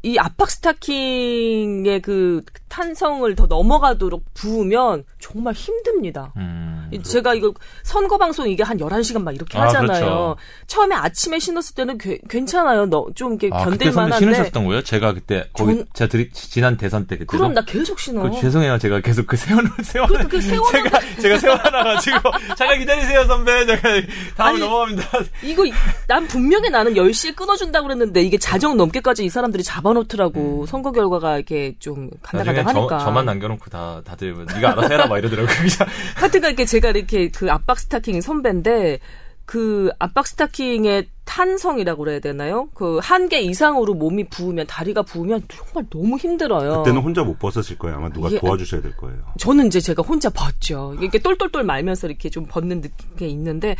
[0.02, 6.32] 이 압박 스타킹의 그 탄성을 더 넘어가도록 부으면 정말 힘듭니다.
[6.38, 6.73] 음.
[7.02, 7.52] 제가 이거
[7.82, 9.86] 선거 방송 이게 한 11시간 막 이렇게 아, 하잖아요.
[9.86, 10.36] 그렇죠.
[10.66, 12.86] 처음에 아침에 신었을 때는 괴- 괜찮아요.
[12.86, 14.18] 너, 좀 이렇게 아, 견딜 만한데.
[14.18, 14.82] 신으셨던 거예요?
[14.82, 18.22] 제가 그때 거기 전- 제가 드리, 지난 대선 때 그때 그럼 나 계속 신어.
[18.22, 18.78] 그 죄송해요.
[18.78, 22.18] 제가 계속 그 세워놓 세워 그것도 그 세워놓은 제가 제가 세워 놔 가지고
[22.56, 23.66] 잠깐 기다리세요 선배.
[23.66, 23.88] 제가
[24.36, 25.08] 다음 넘어갑니다.
[25.42, 25.64] 이거
[26.06, 30.66] 난 분명히 나는 10시에 끊어 준다고 그랬는데 이게 자정 넘게까지 이 사람들이 잡아 놓더라고.
[30.66, 32.10] 선거 결과가 이렇게 좀 음.
[32.32, 32.86] 나중에 저.
[32.98, 35.48] 저만 남겨 놓고 다 다들 뭐 네가 알아서 해라 막 이러더라고.
[36.16, 38.98] 하여튼간 이렇게 제가 이렇게 그 압박 스타킹 선배인데
[39.46, 42.68] 그 압박 스타킹의 탄성이라고 그래야 되나요?
[42.74, 46.78] 그 한 개 이상으로 몸이 부으면 다리가 부으면 정말 너무 힘들어요.
[46.82, 47.96] 그때는 혼자 못 벗으실 거예요.
[47.96, 49.18] 아마 누가 이게- 도와주셔야 될 거예요.
[49.38, 50.94] 저는 이제 제가 혼자 벗죠.
[51.00, 53.76] 이렇게 똘똘똘 말면서 이렇게 좀 벗는 느낌 게 있는데,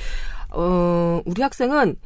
[0.51, 1.97] 어, 우리 학생은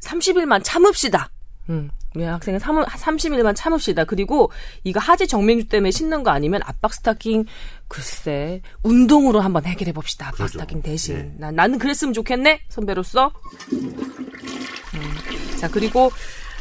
[0.00, 1.30] 30일만 참읍시다.
[1.70, 4.04] 음, 우리 학생은 3, 30일만 참읍시다.
[4.04, 4.50] 그리고
[4.84, 7.46] 이거 하지 정맥류 때문에 신는 거 아니면 압박 스타킹,
[7.88, 10.26] 글쎄, 운동으로 한번 해결해 봅시다.
[10.26, 10.52] 압박 그러죠.
[10.52, 11.16] 스타킹 대신.
[11.16, 11.32] 네.
[11.38, 12.60] 나, 나는 그랬으면 좋겠네?
[12.68, 13.32] 선배로서.
[13.72, 16.10] 음, 자, 그리고,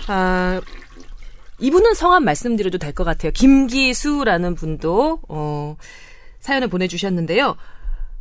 [0.07, 0.61] 아,
[1.59, 3.31] 이분은 성함 말씀드려도 될 것 같아요.
[3.31, 5.75] 김기수라는 분도 어,
[6.39, 7.55] 사연을 보내주셨는데요.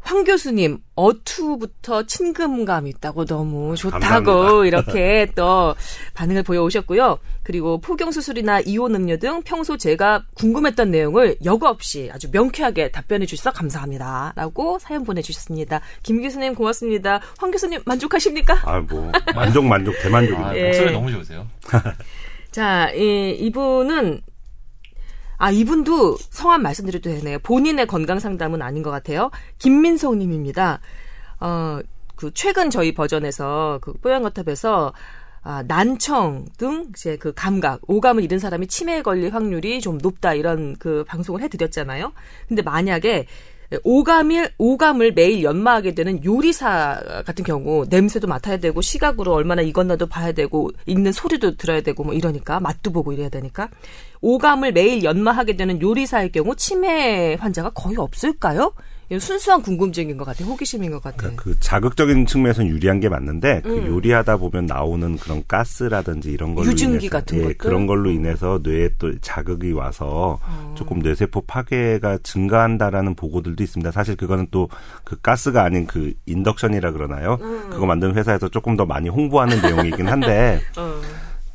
[0.02, 4.66] 황 교수님 어투부터 친근감 있다고 너무 좋다고 감사합니다.
[4.66, 5.74] 이렇게 또
[6.14, 7.18] 반응을 보여오셨고요.
[7.42, 13.26] 그리고 포경 수술이나 이온 음료 등 평소 제가 궁금했던 내용을 여과 없이 아주 명쾌하게 답변해
[13.26, 15.80] 주셔서 감사합니다라고 사연 보내주셨습니다.
[16.02, 17.20] 김 교수님 고맙습니다.
[17.38, 18.58] 황 교수님 만족하십니까?
[18.64, 20.50] 아, 뭐, 만족, 만족, 대만족입니다.
[20.50, 20.64] 아, 예.
[20.66, 21.46] 목소리 너무 좋으세요.
[22.50, 24.20] 자, 이, 이분은
[25.42, 27.40] 아, 이분도 성함 말씀드려도 되네요.
[27.40, 29.32] 본인의 건강 상담은 아닌 것 같아요.
[29.58, 30.78] 김민성 님입니다.
[31.40, 31.80] 어,
[32.14, 34.92] 그 최근 저희 버전에서 그 뽀얀거탑에서
[35.42, 40.76] 아, 난청 등 이제 그 감각, 오감을 잃은 사람이 치매에 걸릴 확률이 좀 높다 이런
[40.78, 42.12] 그 방송을 해드렸잖아요.
[42.46, 43.26] 근데 만약에
[43.84, 50.32] 오감을 오감을 매일 연마하게 되는 요리사 같은 경우 냄새도 맡아야 되고 시각으로 얼마나 익었나도 봐야
[50.32, 53.68] 되고 읽는 소리도 들어야 되고 뭐 이러니까 맛도 보고 이래야 되니까
[54.20, 58.72] 오감을 매일 연마하게 되는 요리사의 경우 치매 환자가 거의 없을까요?
[59.08, 60.48] 이건 순수한 궁금증인 것 같아요.
[60.48, 61.32] 호기심인 것 같아요.
[61.36, 63.86] 그 자극적인 측면에서는 유리한 게 맞는데 그 음.
[63.86, 67.58] 요리하다 보면 나오는 그런 가스라든지 이런 걸로 유증기 인해서 같은 예, 것들?
[67.58, 70.74] 그런 걸로 인해서 뇌에 또 자극이 와서 어.
[70.76, 73.90] 조금 뇌세포 파괴가 증가한다라는 보고들도 있습니다.
[73.90, 74.68] 사실 그거는 또
[75.04, 77.38] 그 가스가 아닌 그 인덕션이라 그러나요?
[77.42, 77.68] 음.
[77.70, 81.00] 그거 만드는 회사에서 조금 더 많이 홍보하는 내용이긴 한데 어,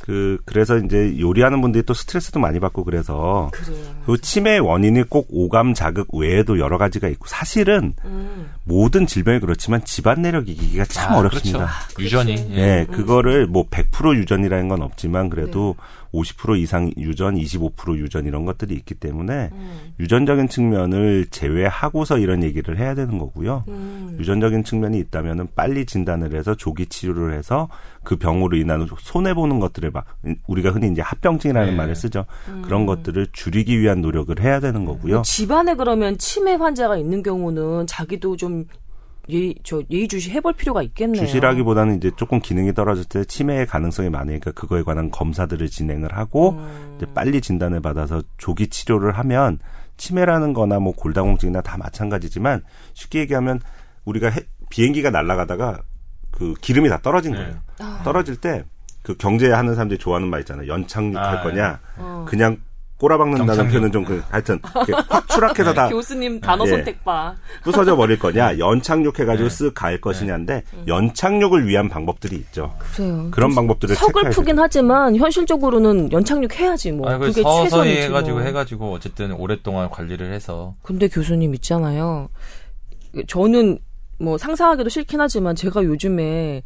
[0.08, 3.84] 그 그래서 이제 요리하는 분들이 또 스트레스도 많이 받고 그래서 그래요.
[4.06, 8.50] 그 치매의 원인이 꼭 오감 자극 외에도 여러 가지가 있고 사실은 음.
[8.64, 11.68] 모든 질병이 그렇지만 집안 내력 이기기가 참 아, 어렵습니다.
[11.94, 12.02] 그렇죠.
[12.02, 12.52] 유전이.
[12.52, 12.58] 예.
[12.58, 15.76] 예, 그거를 뭐 100% 유전이라는 건 없지만 그래도
[16.14, 19.94] 50% 이상 유전, 25% 유전 이런 것들이 있기 때문에 음.
[20.00, 23.64] 유전적인 측면을 제외하고서 이런 얘기를 해야 되는 거고요.
[23.68, 24.18] 음.
[24.20, 27.68] 유전적인 측면이 있다면은 빨리 진단을 해서 조기 치료를 해서
[28.04, 30.06] 그 병으로 인한 손해 보는 것들을 막
[30.48, 31.76] 우리가 흔히 이제 합병증이라는 네.
[31.76, 32.26] 말을 쓰죠.
[32.48, 32.62] 음.
[32.64, 35.24] 그런 것들을 줄이기 위한 노력을 해야 되는 거고요.
[35.24, 38.66] 집안에 그러면 치매 환자가 있는 경우는 자기도 좀
[39.30, 41.22] 예의, 저 예의주시 해볼 필요가 있겠네요.
[41.26, 46.96] 주시라기보다는 이제 조금 기능이 떨어질 때 치매의 가능성이 많으니까 그거에 관한 검사들을 진행을 하고 음.
[46.98, 49.60] 이제 빨리 진단을 받아서 조기 치료를 하면
[49.98, 52.64] 치매라는 거나 뭐 골다공증이나 다 마찬가지지만
[52.94, 53.60] 쉽게 얘기하면
[54.06, 55.82] 우리가 해- 비행기가 날아가다가
[56.32, 57.40] 그 기름이 다 떨어진 네.
[57.40, 57.56] 거예요.
[57.80, 58.02] 아.
[58.04, 58.64] 떨어질 때
[59.04, 60.68] 그 경제하는 사람들이 좋아하는 말 있잖아요.
[60.68, 62.26] 연착륙 할 아, 거냐 어.
[62.28, 62.58] 그냥
[62.98, 63.68] 꼬라박는다는.
[63.68, 66.70] 표현은 좀 그 하여튼 확 추락해서 다 교수님 단어 예.
[66.70, 67.36] 선택 봐.
[67.64, 69.70] 부서져 버릴 거냐 연착륙해가지고 네.
[69.70, 72.74] 쓱갈 것이냐인데 연착륙을 위한 방법들이 있죠.
[72.96, 73.28] 그래요.
[73.32, 77.10] 그런 방법들을 서글프긴 하지만 현실적으로는 연착륙 해야지 뭐.
[77.10, 78.46] 아니, 그 그게 서서히 최선이지 해가지고 뭐.
[78.46, 82.30] 해가지고 어쨌든 오랫동안 관리를 해서 근데 교수님 있잖아요.
[83.28, 83.80] 저는
[84.20, 86.64] 뭐 상상하기도 싫긴 하지만 제가 요즘에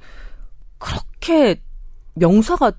[0.77, 1.61] 그렇게
[2.15, 2.71] 명사가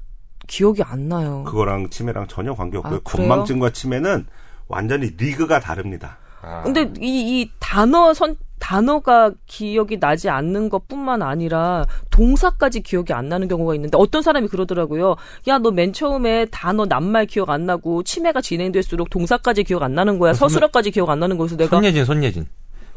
[0.46, 1.44] 기억이 안 나요.
[1.46, 2.96] 그거랑 치매랑 전혀 관계없고요.
[2.96, 3.00] 아?
[3.04, 4.26] 건망증과 치매는
[4.68, 6.18] 완전히 리그가 다릅니다.
[6.64, 13.46] 근데 이, 이 단어 선 단어가 기억이 나지 않는 것뿐만 아니라 동사까지 기억이 안 나는
[13.48, 15.16] 경우가 있는데 어떤 사람이 그러더라고요.
[15.48, 20.18] 야 너 맨 처음에 단어 낱말 기억 안 나고 치매가 진행될수록 동사까지 기억 안 나는
[20.18, 20.32] 거야.
[20.32, 22.46] 서술어까지 기억 안 나는 거여서 내가 손예진 손예진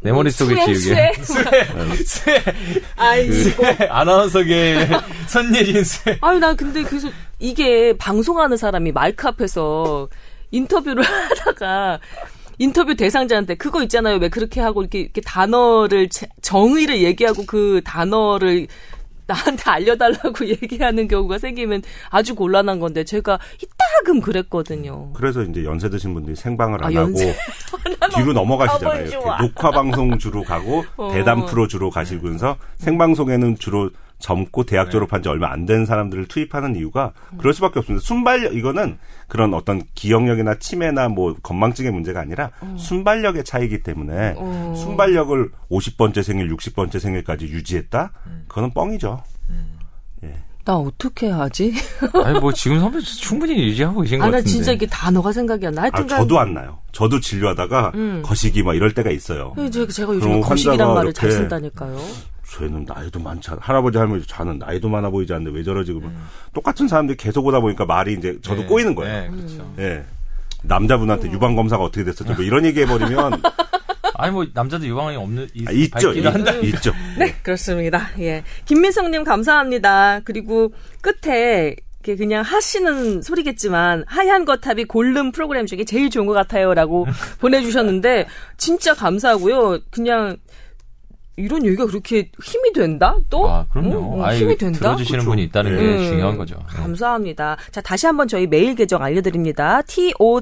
[0.05, 1.11] 내 머릿속에 지우개 수혜.
[2.05, 2.39] 수혜
[2.95, 3.33] 아이고.
[3.33, 4.87] 수혜 아나운서계
[5.27, 10.07] 손예진 수혜 아유, 나 근데 그래서 이게 방송하는 사람이 마이크 앞에서
[10.51, 11.01] 인터뷰를
[11.39, 11.99] 하다가
[12.59, 14.17] 인터뷰 대상자한테 그거 있잖아요.
[14.17, 18.67] 왜 그렇게 하고 이렇게, 이렇게 단어를 제- 정의를 얘기하고 그 단어를
[19.27, 25.11] 나한테 알려달라고 얘기하는 경우가 생기면 아주 곤란한 건데 제가 이따금 그랬거든요.
[25.13, 27.13] 그래서 이제 연세 드신 분들이 생방을 안 아, 하고.
[28.15, 29.09] 뒤로 넘어가시잖아요.
[29.41, 31.11] 녹화 방송 주로 가고 어.
[31.11, 34.71] 대담 프로 주로 가시면서 생방송에는 주로 젊고 네.
[34.71, 38.04] 대학 졸업한 지 얼마 안 된 사람들을 투입하는 이유가 그럴 수밖에 없습니다.
[38.06, 38.97] 순발력 이거는
[39.28, 44.73] 그런 어떤 기억력이나 치매나 뭐 건망증의 문제가 아니라 순발력의 차이기 때문에 어.
[44.78, 48.12] 순발력을 50번째 생일, 60번째 생일까지 유지했다?
[48.47, 49.21] 그거는 뻥이죠.
[50.65, 51.73] 나 어떻게 하지?
[52.25, 55.67] 아니 뭐 지금 선배 충분히 유지하고 계신 것 아, 나 같은데 진짜 이게 단어가 생각이
[55.67, 55.82] 안 나.
[55.82, 56.21] 아, 하여튼간.
[56.21, 56.80] 저도 안 나요.
[56.91, 57.91] 저도 진료하다가
[58.23, 59.54] 거시기 막 이럴 때가 있어요.
[59.60, 61.95] 예, 제가, 제가 요즘 환자가 말을 잘 쓴다니까요.
[62.55, 66.15] 쟤는 나이도 많지 않 할아버지 할머니 저는 나이도 많아 보이지 않는데 왜 저러지 그러면
[66.53, 69.21] 똑같은 사람들이 계속 오다 보니까 말이 이제 저도 네, 꼬이는 거예요.
[69.21, 69.73] 네, 그렇죠.
[69.79, 70.03] 예.
[70.63, 72.33] 남자분한테 유방 검사가 어떻게 됐었죠?
[72.33, 73.41] 뭐 이런 얘기 해 버리면
[74.17, 76.51] 아니 뭐 남자도 유방이 없는 있, 아, 있죠, 밝기도 한다.
[76.53, 76.93] 있, 있죠.
[77.19, 78.09] 네, 그렇습니다.
[78.19, 78.43] 예.
[78.63, 80.21] 김민성 님 감사합니다.
[80.23, 87.07] 그리고 끝에 그냥 하시는 소리겠지만 하얀 거탑이 골룸 프로그램 중에 제일 좋은 것 같아요라고
[87.41, 89.79] 보내주셨는데 진짜 감사하고요.
[89.89, 90.37] 그냥
[91.37, 93.17] 이런 얘기가 그렇게 힘이 된다?
[93.29, 93.49] 또?
[93.49, 93.97] 아, 그럼요.
[93.97, 94.79] 어, 어, 아예 힘이 된다?
[94.79, 95.29] 들어주시는 그쵸.
[95.29, 96.07] 분이 있다는 게 네.
[96.07, 96.55] 중요한 거죠.
[96.55, 96.81] 네.
[96.81, 97.57] 감사합니다.
[97.71, 99.81] 자, 다시 한번 저희 메일 계정 알려드립니다.
[99.83, 100.41] tower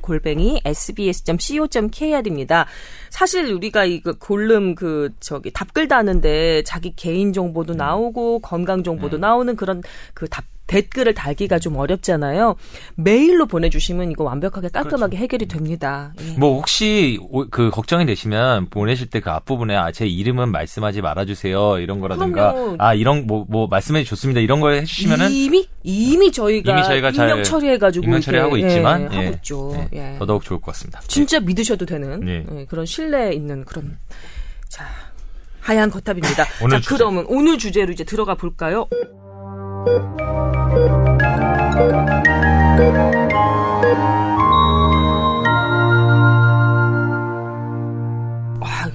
[0.00, 2.66] 골뱅이 sbs.co.kr입니다.
[3.10, 9.54] 사실 우리가 이거 골름 그 저기 답글 다는데 자기 개인 정보도 나오고 건강 정보도 나오는
[9.56, 12.56] 그런 그 답 댓글을 달기가 좀 어렵잖아요.
[12.96, 16.12] 메일로 보내주시면 이거 완벽하게 깔끔하게 해결이 됩니다.
[16.20, 16.38] 예.
[16.38, 21.78] 뭐 혹시 오- 그 걱정이 되시면 보내실 때 그 앞부분에 아, 제 이름은 말씀하지 말아주세요
[21.78, 22.76] 이런 거라든가 그럼요.
[22.78, 27.28] 아 이런 뭐 뭐 말씀해 줬습니다 이런 걸 해주시면은 이미 이미 저희가, 이미 저희가 잘
[27.30, 29.72] 입력 처리해가지고 익명 처리하고 이렇게, 있지만 예, 예, 하고 있죠.
[29.92, 30.18] 예, 예.
[30.18, 31.00] 더더욱 좋을 것 같습니다.
[31.06, 32.44] 진짜 믿으셔도 되는 네.
[32.54, 33.98] 예, 그런 신뢰 있는 그런
[34.68, 34.86] 자
[35.60, 36.44] 하얀 거탑입니다.
[36.44, 36.94] 자 주제.
[36.96, 38.86] 그러면 오늘 주제로 이제 들어가 볼까요?
[39.84, 39.90] 와,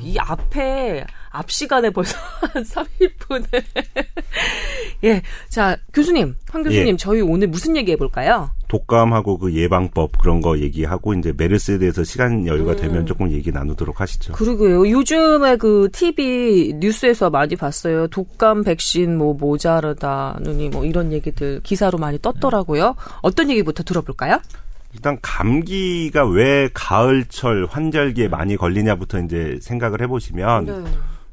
[0.02, 2.18] 이 앞에 앞 시간에 벌써
[2.54, 3.64] 한 30분에
[5.04, 5.22] 예.
[5.48, 6.98] 자, 교수님, 황 교수님, 예.
[6.98, 8.50] 저희 오늘 무슨 얘기 해 볼까요?
[8.68, 12.78] 독감하고 그 예방법 그런 거 얘기하고 이제 메르스에 대해서 시간 여유가 음.
[12.78, 14.34] 되면 조금 얘기 나누도록 하시죠.
[14.34, 14.90] 그러게요.
[14.90, 18.08] 요즘에 그 TV 뉴스에서 많이 봤어요.
[18.08, 22.96] 독감 백신 뭐 모자르다느니 뭐 이런 얘기들 기사로 많이 떴더라고요.
[23.22, 24.40] 어떤 얘기부터 들어볼까요?
[24.94, 30.84] 일단 감기가 왜 가을철 환절기에 많이 걸리냐부터 이제 생각을 해보시면 네.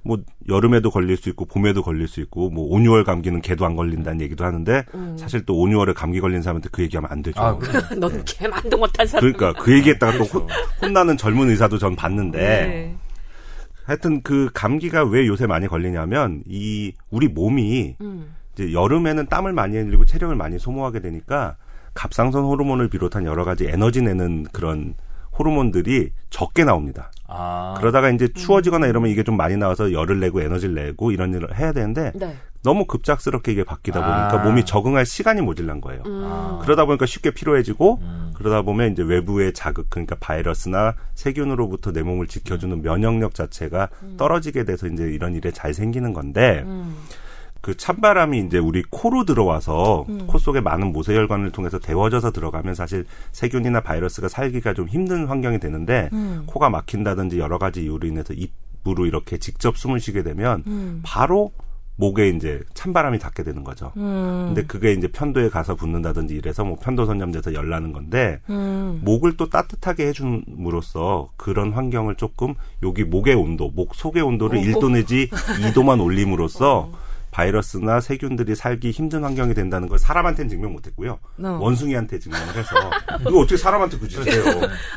[0.06, 3.74] 뭐 여름에도 걸릴 수 있고 봄에도 걸릴 수 있고 뭐 5, 6월 감기는 개도 안
[3.74, 5.16] 걸린다는 얘기도 하는데 음.
[5.18, 7.40] 사실 또 5, 6월에 감기 걸린 사람한테 그 얘기하면 안 되죠.
[7.40, 7.80] 아, 그래요?
[7.98, 9.32] 넌 개 만도 못한 사람.
[9.32, 10.48] 그러니까 그 얘기했다가 또 혼,
[10.82, 12.96] 혼나는 젊은 의사도 전 봤는데 네.
[13.84, 18.34] 하여튼 그 감기가 왜 요새 많이 걸리냐면 이 우리 몸이 음.
[18.52, 21.56] 이제 여름에는 땀을 많이 흘리고 체력을 많이 소모하게 되니까
[21.94, 24.94] 갑상선 호르몬을 비롯한 여러 가지 에너지 내는 그런
[25.38, 27.10] 호르몬들이 적게 나옵니다.
[27.28, 31.56] 아, 그러다가 이제 추워지거나 이러면 이게 좀 많이 나와서 열을 내고 에너지를 내고 이런 일을
[31.56, 32.36] 해야 되는데 네.
[32.62, 34.44] 너무 급작스럽게 이게 바뀌다 보니까 아.
[34.44, 36.02] 몸이 적응할 시간이 모질란 거예요.
[36.06, 36.58] 음.
[36.62, 38.32] 그러다 보니까 쉽게 피로해지고 음.
[38.34, 44.88] 그러다 보면 이제 외부의 자극 그러니까 바이러스나 세균으로부터 내 몸을 지켜주는 면역력 자체가 떨어지게 돼서
[44.88, 46.96] 이제 이런 일에 잘 생기는 건데 음.
[47.66, 53.80] 그 찬바람이 이제 우리 코로 들어와서 코 속에 많은 모세혈관을 통해서 데워져서 들어가면 사실 세균이나
[53.80, 56.44] 바이러스가 살기가 좀 힘든 환경이 되는데 음.
[56.46, 61.00] 코가 막힌다든지 여러 가지 이유로 인해서 입으로 이렇게 직접 숨을 쉬게 되면 음.
[61.02, 61.50] 바로
[61.96, 63.90] 목에 이제 찬바람이 닿게 되는 거죠.
[63.96, 64.44] 음.
[64.46, 69.00] 근데 그게 이제 편도에 가서 붙는다든지 이래서 뭐 편도 선염돼서 열나는 건데 음.
[69.02, 74.62] 목을 또 따뜻하게 해줌으로써 그런 환경을 조금 여기 목의 온도, 목 속의 온도를 오.
[74.62, 76.92] 1도 내지 2도만 올림으로써
[77.36, 81.18] 바이러스나 세균들이 살기 힘든 환경이 된다는 걸 사람한테는 증명 못했고요.
[81.42, 81.58] 어.
[81.60, 82.76] 원숭이한테 증명을 해서
[83.20, 84.42] 이거 어떻게 사람한테 그 짓을 해요?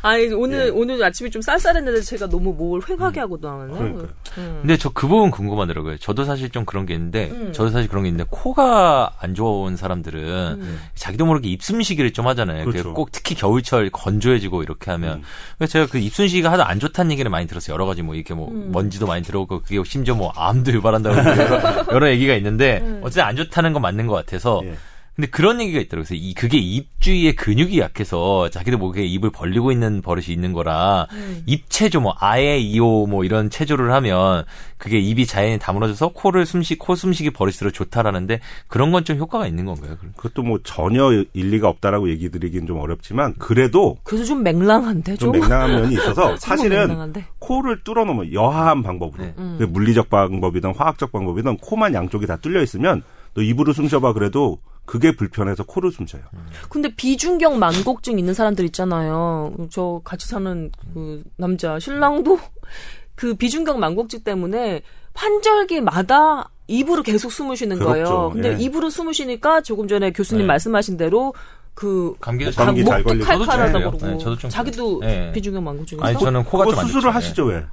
[0.01, 0.69] 아니 오늘 예.
[0.69, 3.73] 오늘 아침에 좀 쌀쌀했는데 제가 너무 목을 휑하게 하고 나왔네.
[3.73, 4.09] 그러니까요.
[4.37, 4.59] 음.
[4.61, 5.97] 근데 저 그 부분 궁금하더라고요.
[5.97, 7.53] 저도 사실 좀 그런 게 있는데, 음.
[7.53, 10.79] 저도 사실 그런 게 있는데, 코가 안 좋은 사람들은 음.
[10.93, 12.65] 자기도 모르게 입숨쉬기를 좀 하잖아요.
[12.65, 12.93] 그렇죠.
[12.93, 15.19] 꼭 특히 겨울철 건조해지고 이렇게 하면.
[15.19, 15.23] 음.
[15.57, 17.73] 그래서 제가 그 입숨쉬기가 하도 안 좋다는 얘기를 많이 들었어요.
[17.75, 18.71] 여러 가지 뭐 이렇게 뭐 음.
[18.73, 22.99] 먼지도 많이 들어오고, 그게 심지어 뭐 암도 유발한다고 여러, 여러 얘기 가 있는데, 음.
[23.03, 24.75] 어쨌든 안 좋다는 건 맞는 것 같아서, 예.
[25.19, 26.05] 근데 그런 얘기가 있더라고요.
[26.07, 31.07] 그래서 이 그게 입 주위의 근육이 약해서 자기도 모르게 입을 벌리고 있는 버릇이 있는 거라
[31.11, 31.43] 음.
[31.45, 34.45] 입체조 뭐 아예 이오 뭐 이런 체조를 하면
[34.77, 39.47] 그게 입이 자연히 다물어져서 코를 숨쉬 코 숨쉬기 버릇이 들어 좋다라는데 그런 건 좀 효과가
[39.47, 39.97] 있는 건가요?
[39.97, 40.13] 그럼?
[40.15, 45.41] 그것도 뭐 전혀 일리가 없다라고 얘기 드리긴 좀 어렵지만 그래도 그래서 좀 맹랑한데 좀 좀.
[45.41, 47.13] 맹랑한 면이 있어서 사실은.
[47.39, 49.33] 코를 뚫어 놓으면 여하한 방법으로 네.
[49.37, 49.55] 음.
[49.59, 53.01] 그 물리적 방법이든 화학적 방법이든 코만 양쪽이 다 뚫려 있으면
[53.33, 56.23] 너 입으로 숨 쉬어봐 그래도 그게 불편해서 코를 숨 쉬어요.
[56.67, 59.53] 근데 비중경 만곡증 있는 사람들 있잖아요.
[59.69, 62.39] 저 같이 사는 그 남자 신랑도
[63.13, 64.81] 그 비중경 만곡증 때문에
[65.13, 68.05] 환절기마다 입으로 계속 숨을 쉬는 거예요.
[68.05, 68.29] 그렇죠.
[68.33, 68.57] 근데 예.
[68.63, 70.47] 입으로 숨을 쉬니까 조금 전에 교수님 네.
[70.47, 71.35] 말씀하신 대로
[71.75, 73.09] 그 감기도 감- 목도 걸리고.
[73.09, 73.91] 저도 좀 칼칼하다고 그래요.
[73.91, 74.99] 그러고 네, 저도 좀 자기도.
[75.01, 75.31] 네.
[75.33, 77.11] 비중경 만곡증 아니 있어 저는 코가 좀안 수술을 좋죠.
[77.11, 77.63] 하시죠 왜?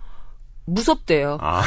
[0.66, 1.38] 무섭대요.
[1.40, 1.62] 아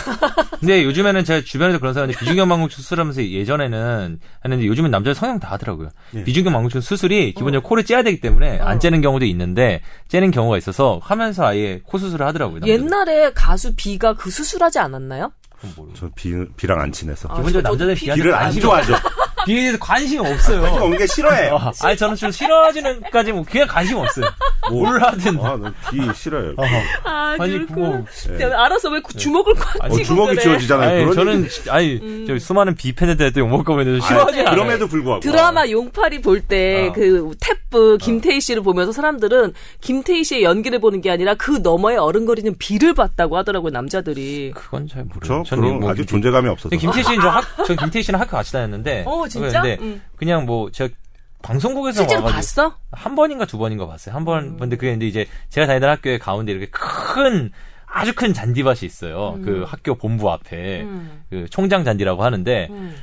[0.59, 5.51] 근데 요즘에는 제가 주변에도 그런 사람들이 비중경 망곡증 수술하면서 예전에는 했는데 요즘은 남자 성형 다
[5.51, 5.89] 하더라고요.
[6.15, 6.23] 예.
[6.23, 8.65] 비중경 망곡증 수술이 기본적으로 코를 째야 되기 때문에 어.
[8.65, 12.59] 안 째는 경우도 있는데 째는 경우가 있어서 하면서 아예 코 수술을 하더라고요.
[12.59, 12.73] 남자들.
[12.73, 15.31] 옛날에 가수 비가 그 수술하지 않았나요?
[15.93, 18.93] 저 비, 비랑 안 친해서 아, 기본적으로 비- 비한테 비를 안 좋아하죠.
[19.49, 20.61] 비에 대해서 관심이 없어요.
[20.61, 21.49] 관심 없는 게 싫어해.
[21.49, 24.25] 어, 아니 저는 좀 싫어하지는까지 뭐 그냥 관심 없어요.
[24.69, 25.39] 뭘 하든.
[25.39, 26.53] 아, 난비 싫어요.
[27.03, 27.87] 아, 아니, 그렇구나.
[27.87, 28.05] 뭐,
[28.37, 28.45] 네.
[28.45, 30.41] 알아서 왜 주먹을 꽉 어, 쥐고 주먹이 그래.
[30.43, 31.05] 쥐어지잖아요.
[31.05, 32.25] 아니 저는 얘기- 진- 아니 음.
[32.27, 34.53] 저 수많은 비팬들한테 욕먹을 거면 싫어하지 않아요.
[34.55, 36.93] 그럼에도 불구하고 드라마 용팔이 볼때 어.
[36.93, 37.31] 그
[37.71, 42.93] 탭브 김태희 씨를 보면서 사람들은 김태희 씨의 연기를 보는 게 아니라 그 너머에 어른거리는 비를
[42.93, 44.51] 봤다고 하더라고요 남자들이.
[44.55, 45.43] 그건 잘저 모르겠어요.
[45.61, 46.75] 그런 뭐 아직 존재감이 없어서.
[46.75, 49.03] 김태희 씨는 저 학, 저 김태희 씨는 학교 같이 다녔는데.
[49.07, 49.61] 어, 진짜?
[49.61, 50.01] 근데 응.
[50.15, 50.93] 그냥 뭐 제가
[51.41, 52.77] 방송국에서 실제로 와가지고 봤어?
[52.91, 54.15] 한 번인가 두 번인가 봤어요.
[54.15, 54.25] 한 음.
[54.25, 54.57] 번.
[54.57, 57.51] 근데 그게 근데 이제 제가 다니던 학교에 가운데 이렇게 큰
[57.85, 59.39] 아주 큰 잔디밭이 있어요.
[59.43, 61.23] 그 학교 본부 앞에 음.
[61.29, 62.95] 그 총장 잔디라고 하는데 음.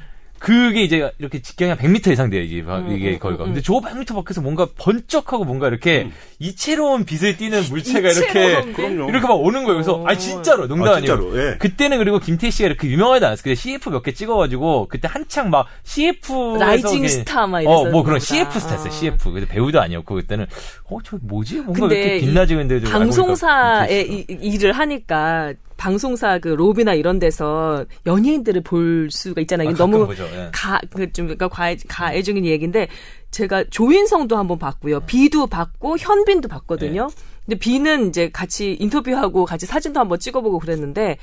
[0.46, 3.42] 그게 이제 이렇게 직경이 한 100m 이상 돼요, 이게, 음, 이게 음, 거기가.
[3.42, 8.72] 음, 근데 저 100m 밖에서 뭔가 번쩍하고 뭔가 이렇게 이채로운 빛을 띠는 물체가 이렇게?
[8.72, 9.08] 그럼요.
[9.08, 9.74] 이렇게 막 오는 거예요.
[9.74, 10.04] 그래서, 어.
[10.06, 11.16] 아 진짜로, 농담 아, 아니에요.
[11.16, 11.56] 진짜로, 예.
[11.58, 13.42] 그때는 그리고 김태희 씨가 이렇게 유명하지 않았어요.
[13.42, 16.58] 그때 CF 몇 개 찍어가지고, 그때 한창 막 CF.
[16.60, 18.20] rising star 막 어, 이랬었나 뭐 그런.
[18.20, 18.92] CF 스타였어요, 어.
[18.92, 19.32] CF.
[19.32, 20.46] 근데 배우도 아니었고, 그때는,
[20.84, 21.56] 어, 저 뭐지?
[21.62, 24.00] 뭔가 근데 이렇게 빛나지, 근데 좀 알고 보니까 방송사에.
[24.02, 29.70] 이- 일을 하니까 방송사 그 로비나 이런 데서 연예인들을 볼 수가 있잖아요.
[29.70, 30.50] 아, 너무 예.
[30.52, 32.88] 가, 그 좀, 그러니까 가, 가애 중인 얘기인데,
[33.30, 35.00] 제가 조인성도 한번 봤고요.
[35.00, 37.08] 비도 봤고, 현빈도 봤거든요.
[37.08, 37.22] 네.
[37.44, 41.18] 근데 비는 이제 같이 인터뷰하고 같이 사진도 한번 찍어보고 그랬는데,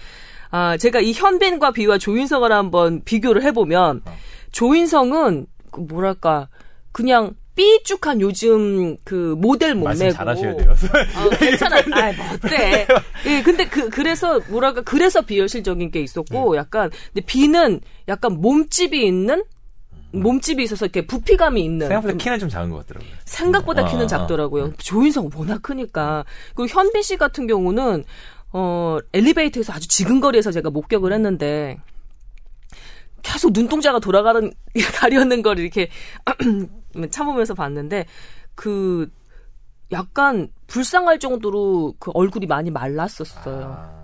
[0.52, 4.18] 아, 제가 이 현빈과 비와 조인성을 한번 비교를 해보면, 어.
[4.52, 6.48] 조인성은, 그 뭐랄까,
[6.92, 10.18] 그냥 삐쭉한 요즘 그 모델 말씀 몸매고.
[10.18, 10.74] 잘하셔야 돼요.
[11.16, 11.78] 아, 괜찮아.
[11.78, 12.88] 아, 뭐 어때?
[13.28, 19.44] 예, 근데 그 그래서 뭐랄까 그래서 비현실적인 게 있었고 약간 근데 비는 약간 몸집이 있는
[20.12, 23.12] 몸집이 있어서 이렇게 부피감이 있는 생각보다 키는 좀 작은 것 같더라고요.
[23.26, 24.74] 생각보다 어, 키는 어, 작더라고요.
[24.78, 26.26] 조인성 워낙 크니까.
[26.56, 28.04] 그리고 현빈 씨 같은 경우는
[28.52, 31.78] 어 엘리베이터에서 아주 지근거리에서 제가 목격을 했는데
[33.24, 34.52] 계속 눈동자가 돌아가는
[34.96, 35.90] 가려는 걸 이렇게
[37.10, 38.06] 참으면서 봤는데
[38.54, 39.10] 그
[39.92, 43.76] 약간 불쌍할 정도로 그 얼굴이 많이 말랐었어요.
[43.78, 44.03] 아,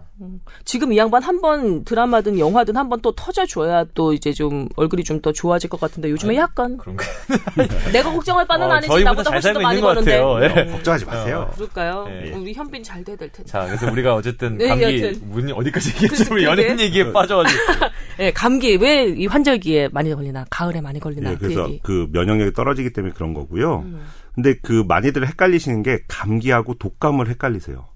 [0.65, 5.03] 지금 이 양반 한 번 드라마든 영화든 한 번 또 터져줘야 또 이제 좀 얼굴이
[5.03, 7.03] 좀 더 좋아질 것 같은데 요즘에 약간 그런가?
[7.91, 10.43] 내가 걱정할 바는 어, 아니지 저희보다 나보다 잘 훨씬 더 많이 버는데 같아요.
[10.43, 10.71] 예.
[10.71, 11.51] 걱정하지 마세요.
[11.55, 12.05] 그럴까요?
[12.09, 12.31] 예.
[12.31, 13.49] 우리 현빈 잘 돼야 될 텐데.
[13.51, 15.19] 자, 그래서 우리가 어쨌든 네, 감기 여튼.
[15.29, 16.25] 문이 어디까지 얘기했지?
[16.25, 16.83] 그- 우리 연예인 그게.
[16.85, 17.59] 얘기에 빠져가지고.
[18.19, 21.79] 예, 감기 왜 이 환절기에 많이 걸리나 가을에 많이 걸리나 예, 그 그래서 얘기.
[21.83, 23.79] 그 면역력이 떨어지기 때문에 그런 거고요.
[23.79, 24.05] 음.
[24.35, 27.87] 근데 그 많이들 헷갈리시는 게 감기하고 독감을 헷갈리세요.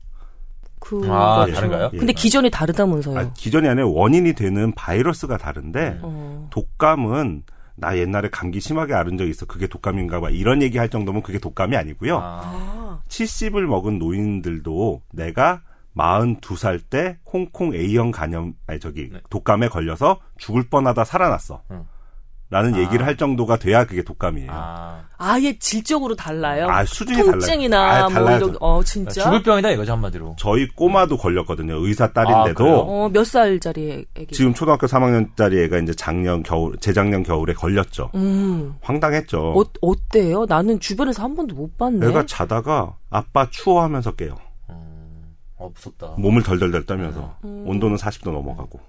[0.83, 1.45] 그 아.
[1.45, 1.91] 다른가요?
[1.91, 3.17] 근데 기전이 다르다면서요.
[3.17, 6.49] 아, 기전이 아니라 원인이 되는 바이러스가 다른데 어.
[6.51, 7.43] 독감은
[7.75, 9.45] 나 옛날에 감기 심하게 앓은 적 있어.
[9.45, 10.29] 그게 독감인가 봐.
[10.29, 12.17] 이런 얘기 할 정도면 그게 독감이 아니고요.
[12.17, 15.61] 아, 아, 70을 먹은 노인들도 내가
[15.95, 19.19] 42살 때 홍콩 A형 간염, 아니 저기 네.
[19.29, 21.61] 독감에 걸려서 죽을 뻔하다 살아났어.
[21.71, 21.85] 응.
[22.53, 22.77] 라는 아.
[22.77, 24.51] 얘기를 할 정도가 돼야 그게 독감이에요.
[24.53, 25.01] 아.
[25.17, 26.67] 아예 질적으로 달라요.
[26.69, 28.15] 아, 수준이 통증이나 달라요.
[28.15, 28.37] 아, 뭐.
[28.37, 29.23] 이런 어 진짜.
[29.23, 30.35] 죽을 병이다 이거죠, 한마디로.
[30.37, 31.77] 저희 꼬마도 걸렸거든요.
[31.83, 32.75] 의사 아, 딸인데도 그래요?
[32.75, 34.35] 어, 몇 살짜리 애기?
[34.35, 38.11] 지금 초등학교 3학년짜리 애가 이제 작년 겨울, 재작년 겨울에 걸렸죠.
[38.13, 38.75] 음.
[38.81, 39.53] 황당했죠.
[39.57, 40.45] 어, 어때요?
[40.47, 42.05] 나는 주변에서 한 번도 못 봤네.
[42.07, 44.37] 애가 자다가 아빠 추워하면서 깨요.
[45.63, 46.15] 음, 어, 무섭다.
[46.17, 47.63] 몸을 덜덜덜 떨면서 음.
[47.65, 48.79] 온도는 40도 넘어가고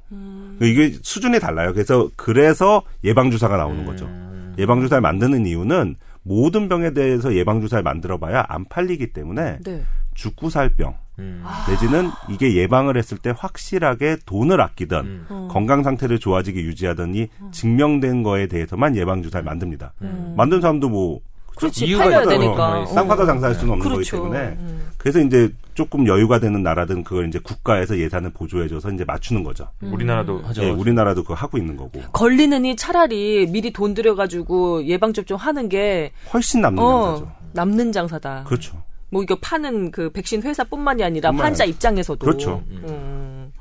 [0.60, 1.72] 이게 수준이 달라요.
[1.72, 4.06] 그래서 그래서 예방 주사가 나오는 거죠.
[4.06, 4.54] 음.
[4.58, 9.82] 예방 주사를 만드는 이유는 모든 병에 대해서 예방 주사를 만들어봐야 안 팔리기 때문에 네.
[10.14, 11.44] 죽고 살병 음.
[11.68, 15.26] 내지는 이게 예방을 했을 때 확실하게 돈을 아끼던 음.
[15.28, 15.48] 어.
[15.50, 19.92] 건강 상태를 좋아지게 유지하더니 증명된 거에 대해서만 예방 주사를 만듭니다.
[20.02, 20.34] 음.
[20.36, 21.20] 만든 사람도 뭐
[21.56, 22.26] 그렇지 이유가 팔려야.
[22.26, 22.80] 되니까.
[22.80, 24.18] 어, 쌍파도 장사할 수는 없는 그렇죠.
[24.18, 24.88] 거기 때문에 음.
[24.98, 29.68] 그래서 이제 조금 여유가 되는 나라든 그걸 이제 국가에서 예산을 보조해줘서 이제 맞추는 거죠.
[29.82, 30.64] 우리나라도 하죠.
[30.64, 36.12] 예, 우리나라도 그거 하고 있는 거고 걸리느니 차라리 미리 돈 들여가지고 예방 접종 하는 게
[36.32, 37.32] 훨씬 남는 어, 장사죠.
[37.52, 38.44] 남는 장사다.
[38.44, 38.82] 그렇죠.
[39.10, 41.64] 뭐 이거 파는 그 백신 회사뿐만이 아니라 환자.
[41.64, 42.64] 입장에서도 그렇죠.
[42.70, 43.52] 음,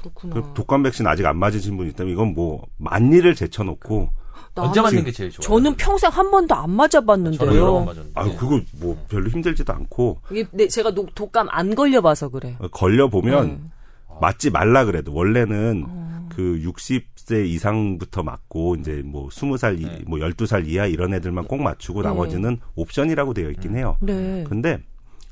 [0.00, 0.34] 그렇구나.
[0.34, 4.10] 그 독감 백신 아직 안 맞으신 분 있다면 이건 뭐 만리를 제쳐놓고
[4.62, 5.40] 언제 맞는 게 제일 좋아요?
[5.62, 7.80] 저는 평생 한 번도 안 맞아봤는데요.
[7.84, 8.12] 맞았는데.
[8.14, 12.56] 아 그거 뭐 별로 힘들지도 않고 이게 내- 제가 독- 독감 안 걸려봐서 그래.
[12.72, 13.70] 걸려 보면 음.
[14.20, 16.28] 맞지 말라 그래도 원래는 어.
[16.34, 20.02] 그 60세 이상부터 맞고 이제 뭐 20살 이, 네.
[20.06, 22.08] 뭐 12살 이하 이런 애들만 꼭 맞추고 네.
[22.08, 23.96] 나머지는 옵션이라고 되어 있긴 해요.
[24.00, 24.44] 네.
[24.48, 24.78] 근데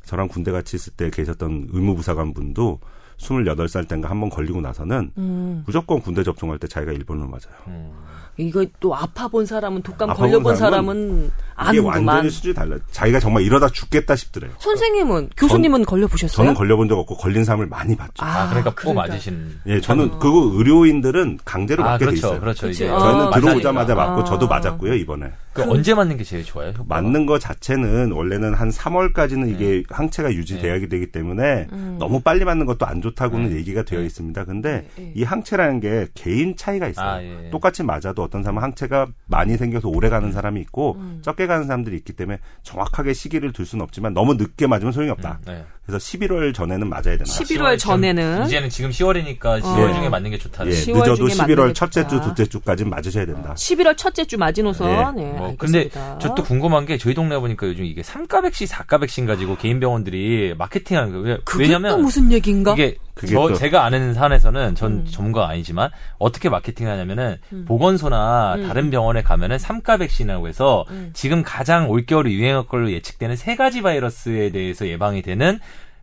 [0.04, 2.80] 저랑 군대 같이 있을 때 계셨던 의무부사관 분도
[3.18, 5.62] 28살 때인가 한 번 걸리고 나서는 음.
[5.66, 7.54] 무조건 군대 접종할 때 자기가 일본을 맞아요.
[7.66, 7.92] 음.
[8.38, 12.06] 이거 또 아파 본 사람은 독감 걸려본 본 사람은 이게 아는구만.
[12.06, 12.78] 완전히 수준이 달라요.
[12.92, 14.52] 자기가 정말 이러다 죽겠다 싶더래요.
[14.58, 16.36] 선생님은 교수님은 걸려 보셨어요?
[16.36, 18.24] 저는 걸려 본 적 없고 걸린 사람을 많이 봤죠.
[18.24, 19.08] 아, 그러니까 꼭 그러니까.
[19.08, 19.58] 맞으신.
[19.66, 22.26] 예, 저는 그거 의료인들은 강제로 아, 맞게 돼 그렇죠.
[22.28, 22.40] 있어요.
[22.40, 22.68] 그렇죠.
[22.70, 23.30] 이게 어, 저희는.
[23.32, 24.24] 들어오자마자 맞고 아.
[24.24, 25.32] 저도 맞았고요 이번에.
[25.52, 26.68] 그 언제 맞는 게 제일 좋아요?
[26.68, 26.84] 효과가?
[27.02, 29.82] 맞는 거 자체는 원래는 한 3월까지는 이게 네.
[29.90, 31.66] 항체가 유지돼야 되기 때문에
[31.98, 34.44] 너무 빨리 맞는 것도 안 좋다고는 얘기가 되어 있습니다.
[34.44, 35.12] 근데 네, 네.
[35.16, 37.06] 이 항체라는 게 개인 차이가 있어요.
[37.08, 37.50] 아, 예.
[37.50, 42.12] 똑같이 맞아도 어떤 사람은 항체가 많이 생겨서 오래 가는 사람이 있고 적게 가는 사람들이 있기
[42.12, 45.40] 때문에 정확하게 시기를 둘 수는 없지만 너무 늦게 맞으면 소용이 없다.
[45.46, 45.64] 네.
[45.84, 47.24] 그래서 11월 전에는 맞아야 된다.
[47.24, 49.94] 11월 전에는 이제는 지금 10월이니까 10월 예.
[49.94, 50.66] 중에 맞는 게 좋다.
[50.66, 52.20] 예, 10월 늦어도 중에 맞는 11월 게 첫째 주.
[52.20, 53.54] 둘째 주까지는 맞으셔야 된다.
[53.54, 55.18] 11월 첫째 주 마지노선.
[55.18, 55.22] 예.
[55.22, 55.88] 네, 뭐 근데.
[56.20, 59.80] 저 또 궁금한 게 저희 동네 보니까 요즘 이게 3가 백신, 4가 백신 가지고 개인
[59.80, 61.24] 병원들이 마케팅하는 거예요.
[61.26, 62.74] 왜- 그게 왜냐면 또 무슨 얘기인가?
[62.74, 65.06] 이게 그게 저 또- 제가 아는 산에서는 전 음.
[65.10, 68.68] 전문가가 아니지만 어떻게 마케팅하냐면은 보건소나 음.
[68.68, 71.10] 다른 병원에 가면은 3가 백신이라고 해서 음.
[71.12, 75.58] 지금 가장 올겨울에 유행할 걸로 예측되는 세 가지 바이러스에 대해서 예방이 되는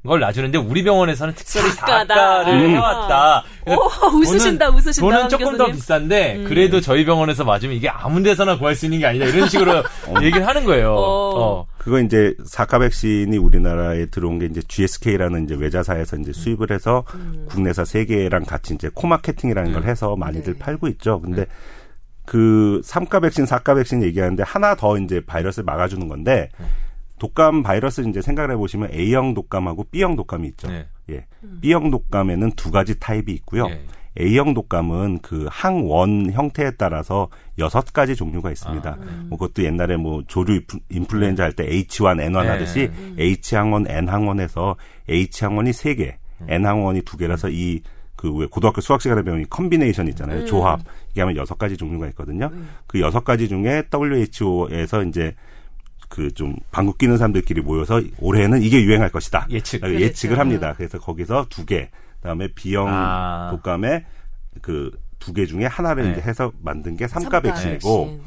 [0.06, 2.44] 걸 놔주는데 우리 병원에서는 특별히 사과다.
[2.46, 2.70] 4가를 음.
[2.72, 3.44] 해왔다.
[3.68, 5.02] 오, 웃으신다, 돈은- 웃으신다.
[5.02, 5.70] 돈은 황 조금 더 교수님.
[5.72, 5.76] 음.
[5.76, 9.84] 비싼데 그래도 저희 병원에서 맞으면 이게 아무 데서나 구할 수 있는 게 아니다 이런 식으로
[10.24, 10.94] 얘기를 하는 거예요.
[10.94, 11.40] 어.
[11.62, 11.68] 어.
[11.78, 17.04] 그거 이제 사카 백신이 우리나라에 들어온 게 이제 GSK라는 이제 외자사에서 이제 수입을 해서
[17.50, 20.60] 국내사 세 개랑 같이 이제 코마케팅이라는 걸 해서 많이들 네.
[20.60, 21.22] 팔고 있죠.
[21.22, 21.46] 근데
[22.26, 26.50] 그 3가 백신, 4가 백신 얘기하는데 하나 더 이제 바이러스를 막아주는 건데
[27.20, 30.68] 독감 바이러스 이제 생각을 해보시면 A형 독감하고 B형 독감이 있죠.
[30.68, 30.88] 네.
[31.10, 31.26] 예.
[31.62, 33.68] B형 독감에는 두 가지 타입이 있고요.
[33.70, 33.82] 예.
[34.20, 38.98] A형 독감은 그 항원 형태에 따라서 여섯 가지 종류가 있습니다.
[39.28, 42.48] 뭐 그것도 옛날에 뭐 조류 인플- 인플루엔자 할 때 H1, N1 네.
[42.48, 44.78] 하듯이 H 항원, N 항원에서
[45.10, 47.82] H 항원이 세 개, N 항원이 두 개라서 이
[48.16, 50.46] 그 왜 고등학교 수학 시간에 배운 이 combination 있잖아요.
[50.46, 50.80] 조합.
[51.12, 52.50] 이게 하면 여섯 가지 종류가 있거든요.
[52.88, 55.36] 그 여섯 가지 중에 WHO에서 이제
[56.16, 59.48] 그 좀 방구 끼는 사람들끼리 모여서 올해는 이게 유행할 것이다.
[59.50, 59.82] 예측.
[59.82, 60.74] 라고 예측을 합니다.
[60.78, 61.90] 그래서 거기서 두 개,
[62.22, 63.50] 그다음에 B형 아.
[63.52, 64.06] 독감에
[64.62, 66.12] 그 두 개 중에 하나를 네.
[66.12, 68.22] 이제 해서 만든 게 삼가 백신이고 백신.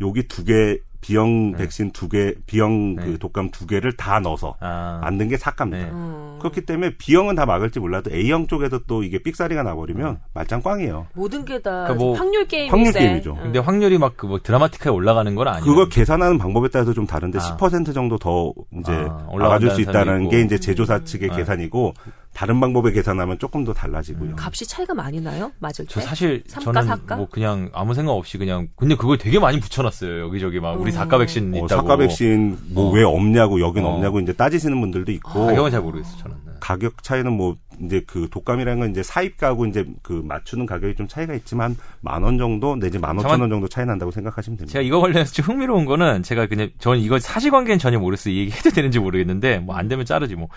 [0.00, 3.04] 여기 두 개 B형 백신 두 개, B형 네.
[3.04, 4.98] 그 독감 두 개를 다 넣어서 아.
[5.02, 5.84] 만든 게 사가입니다.
[5.86, 5.90] 네.
[5.90, 6.36] 음.
[6.40, 11.06] 그렇기 때문에 B형은 다 막을지 몰라도 A형 쪽에서 또 이게 삑사리가 나버리면 말짱 꽝이에요.
[11.14, 13.00] 모든 게다 그러니까 뭐 확률 게임이 확률 세.
[13.00, 13.34] 게임이죠.
[13.38, 13.42] 응.
[13.44, 15.64] 근데 확률이 막 그 뭐 드라마틱하게 올라가는 건 아니에요.
[15.64, 17.56] 그거 계산하는 방법에 따라서 좀 다른데 아.
[17.56, 20.40] 10% 정도 더 이제 아, 막아줄 수 있다는 게.
[20.42, 21.36] 이제 제조사 측의 네.
[21.36, 21.94] 계산이고
[22.32, 24.36] 다른 방법에 계산하면 조금 더 달라지고요.
[24.38, 25.50] 값이 차이가 많이 나요?
[25.58, 25.94] 맞을 때?
[25.94, 27.16] 저 사실 삼가, 저는 사가?
[27.16, 31.18] 뭐 그냥 아무 생각 없이 그냥 근데 그걸 되게 많이 붙여놨어요 여기저기 막 우리 사과
[31.18, 32.92] 백신 어, 있다고 사과 백신 뭐 어.
[32.92, 33.88] 왜 없냐고 여긴 어.
[33.90, 36.52] 없냐고 이제 따지시는 분들도 있고 가격은 잘 모르겠어요 저는 네.
[36.60, 41.34] 가격 차이는 뭐 이제 그 독감이라는 건 이제 사입가하고 이제 그 맞추는 가격이 좀 차이가
[41.34, 44.72] 있지만 만 원 정도 내지 만 오천 원 정도 차이 난다고 생각하시면 됩니다.
[44.72, 48.70] 제가 이거 관련해서 좀 흥미로운 거는 제가 그냥 저는 이거 사실관계는 전혀 모르겠어요 이 얘기해도
[48.70, 50.48] 되는지 모르겠는데 뭐 안 되면 자르지 뭐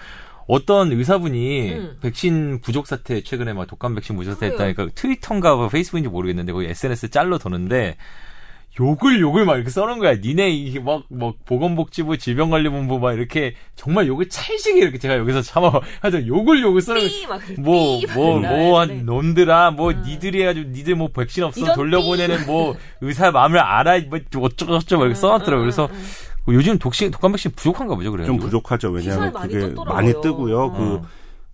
[0.47, 1.97] 어떤 의사분이 음.
[2.01, 4.47] 백신 부족 사태 최근에 막 독감 백신 부족 사태.
[4.47, 7.97] 했다니까 트위터인가 뭐 페이스북인지 모르겠는데 거기 SNS 짤로 도는데
[8.79, 10.15] 욕을 욕을 막 이렇게 써놓은 거야.
[10.15, 15.71] 니네 이게 막, 막, 보건복지부 질병관리본부 막 이렇게 정말 욕을 찰지게 이렇게 제가 여기서 참아,
[16.01, 17.27] 하여튼 욕을 욕을 써놓은 삐!
[17.27, 18.07] 막 뭐, 삐!
[18.13, 18.95] 뭐, 막 뭐, 이러네.
[18.95, 24.19] 한 놈들아, 뭐, 니들이 해가지고, 니들 뭐, 백신 없어 돌려보내는 뭐, 의사 마음을 알아, 뭐,
[24.41, 25.61] 어쩌고저쩌고 이렇게 써놨더라고 요.
[25.61, 25.97] 그래서, 뭐
[26.49, 28.27] 요즘 독신, 독감 백신 부족한가 보죠, 그래요.
[28.27, 28.89] 좀 부족하죠.
[28.89, 29.93] 왜냐하면 많이 그게 떴더라고요.
[29.95, 30.65] 많이 뜨고요.
[30.67, 31.01] 음.
[31.01, 31.07] 그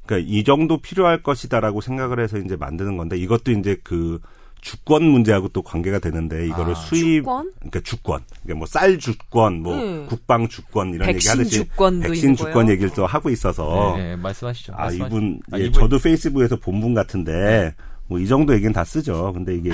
[0.06, 4.20] 그러니까 이 정도 필요할 것이다라고 생각을 해서 이제 만드는 건데 이것도 이제 그
[4.62, 7.52] 주권 문제하고 또 관계가 되는데 이거를 아, 수입 주권?
[7.60, 10.06] 그러니까 주권 그러니까 뭐 쌀 주권 뭐 음.
[10.08, 12.72] 국방 주권 이런 얘기 하듯이 주권도 백신 있는 주권 거예요?
[12.72, 14.74] 얘기를 또 하고 있어서 네, 네, 말씀하시죠.
[14.74, 15.06] 아 말씀하시죠.
[15.16, 17.74] 이분 아, 예, 이분 저도 페이스북에서 본 분 같은데
[18.10, 19.32] 뭐 이 정도 얘기는 다 쓰죠.
[19.34, 19.70] 근데 이게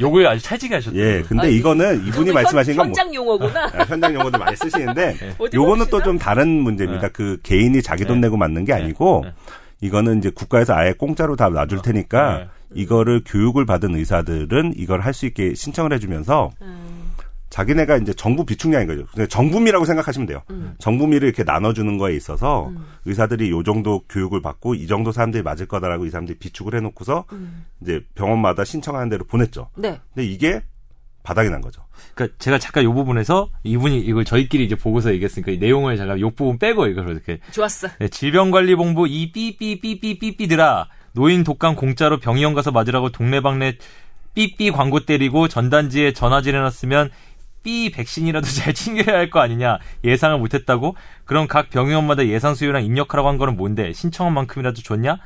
[0.00, 0.96] 욕을 아주 찰지게 하셨죠.
[0.96, 3.64] 예 근데 이거는 이분이 말씀하신 건 뭐, 현장 용어구나.
[3.74, 5.86] 아, 현장 용어도 많이 쓰시는데 어디 요거는.
[5.90, 7.08] 또 좀 다른 문제입니다.
[7.08, 7.12] 네.
[7.12, 8.26] 그 개인이 자기 돈 네.
[8.26, 9.32] 내고 맞는 게 아니고 네.
[9.82, 12.48] 이거는 이제 국가에서 아예 공짜로 다 놔줄 테니까 네.
[12.74, 17.01] 이거를 교육을 받은 의사들은 이걸 할 수 있게 신청을 해주면서 음.
[17.52, 19.26] 자기네가 이제 정부 비축량인 거죠.
[19.26, 20.42] 정부미라고 생각하시면 돼요.
[20.48, 20.74] 음.
[20.78, 22.72] 정부미를 이렇게 나눠주는 거에 있어서
[23.04, 27.66] 의사들이 요 정도 교육을 받고 이 정도 사람들이 맞을 거다라고 이 사람들이 비축을 해놓고서 음.
[27.82, 29.68] 이제 병원마다 신청하는 대로 보냈죠.
[29.76, 30.00] 네.
[30.14, 30.62] 근데 이게
[31.24, 31.82] 바닥이 난 거죠.
[32.14, 36.30] 그러니까 제가 잠깐 요 부분에서 이분이 이걸 저희끼리 이제 보고서 얘기했으니까 이 내용을 제가 요
[36.30, 37.88] 부분 빼고 이걸 이렇게 좋았어.
[37.98, 43.76] 네, 질병관리본부 이 삐삐삐삐삐삐들아 노인 독감 공짜로 병의원 가서 맞으라고 동네방네
[44.34, 47.10] 삐삐 광고 때리고 전단지에 전화질 해놨으면
[47.62, 50.94] 삐 백신이라도 잘 챙겨야 할 거 아니냐 예상을 못했다고
[51.24, 55.18] 그럼 각 병의원마다 예상 수요랑 입력하라고 한 거는 뭔데 신청한 만큼이라도 줬냐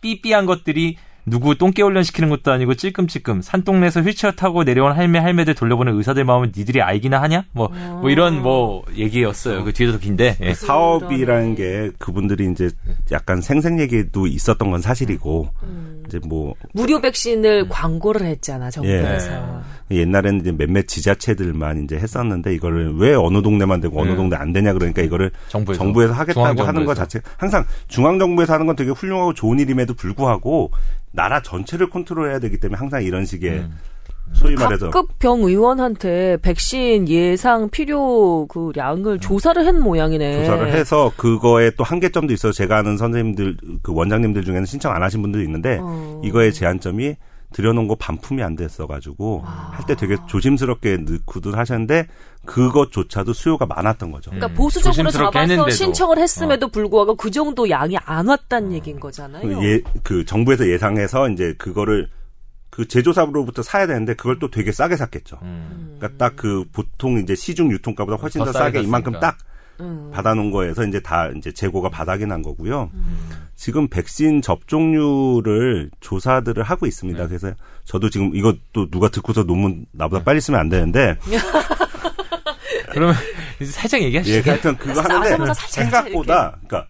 [0.00, 0.96] 삐삐한 것들이
[1.28, 6.24] 누구 똥개 훈련 시키는 것도 아니고 찔끔찔끔 산동네에서 휠체어 타고 내려온 할매 할매들 돌려보는 의사들
[6.24, 7.46] 마음은 니들이 알기나 하냐?
[7.50, 7.66] 뭐,
[8.00, 9.64] 뭐 이런 뭐 얘기였어요.
[9.64, 10.36] 그 뒤에도 긴데.
[10.40, 10.54] 예.
[10.54, 12.70] 사업이라는 게 그분들이 이제
[13.10, 16.04] 약간 생생 얘기도 있었던 건 사실이고 음.
[16.06, 19.32] 이제 뭐 무료 백신을 광고를 했잖아 정부에서.
[19.32, 19.40] 예.
[19.90, 24.16] 옛날에는 이제 몇몇 지자체들만 이제 했었는데 이거를 왜 어느 동네만 되고 어느 네.
[24.16, 25.78] 동네 안 되냐 그러니까 이거를 정부에서.
[25.78, 26.86] 정부에서 하겠다고 하는 중앙정부에서.
[26.86, 30.70] 것 자체 항상 중앙 정부에서 하는 건 되게 훌륭하고 좋은 일임에도 불구하고
[31.12, 33.78] 나라 전체를 컨트롤해야 되기 때문에 항상 이런 식의 음.
[34.32, 40.40] 소위 말해서 각급 병 의원한테 백신 예상 필요 그 양을 조사를 한 모양이네.
[40.40, 45.22] 조사를 해서 그거에 또 한계점도 있어서 제가 아는 선생님들 그 원장님들 중에는 신청 안 하신
[45.22, 46.20] 분들도 있는데 어.
[46.24, 47.14] 이거의 제한점이
[47.52, 52.08] 들여놓은 거 반품이 안 됐어가지고 할 때 되게 조심스럽게 넣고도 하셨는데
[52.44, 54.30] 그것조차도 수요가 많았던 거죠.
[54.30, 55.66] 그러니까 음, 보수적으로 조심스럽게 잡아서 했는데도.
[55.66, 55.70] 어.
[55.70, 59.62] 신청을 했음에도 불구하고 그 정도 양이 안 왔다는 얘기인 거잖아요.
[59.64, 62.08] 예, 그 정부에서 예상해서 이제 그거를
[62.70, 65.38] 그 제조사로부터 사야 되는데 그걸 또 되게 싸게 샀겠죠.
[65.42, 65.96] 음.
[65.98, 69.18] 그러니까 딱 그 보통 이제 시중 유통가보다 훨씬 더 더 싸게 싸게 이만큼.
[69.20, 69.38] 딱
[69.80, 70.10] 음.
[70.12, 72.90] 받아놓은 거에서 이제 다 이제 재고가 바닥이 난 거고요.
[73.54, 77.20] 지금 백신 접종률을 조사들을 하고 있습니다.
[77.20, 77.28] 네.
[77.28, 77.52] 그래서
[77.84, 81.18] 저도 지금 이것도 누가 듣고서 논문 나보다 빨리 쓰면 안 되는데
[82.92, 83.14] 그러면
[83.60, 84.36] 이제 살짝 얘기하시죠.
[84.36, 86.88] 예, 하여튼 그거 알았어, 하는데 생각보다 그러니까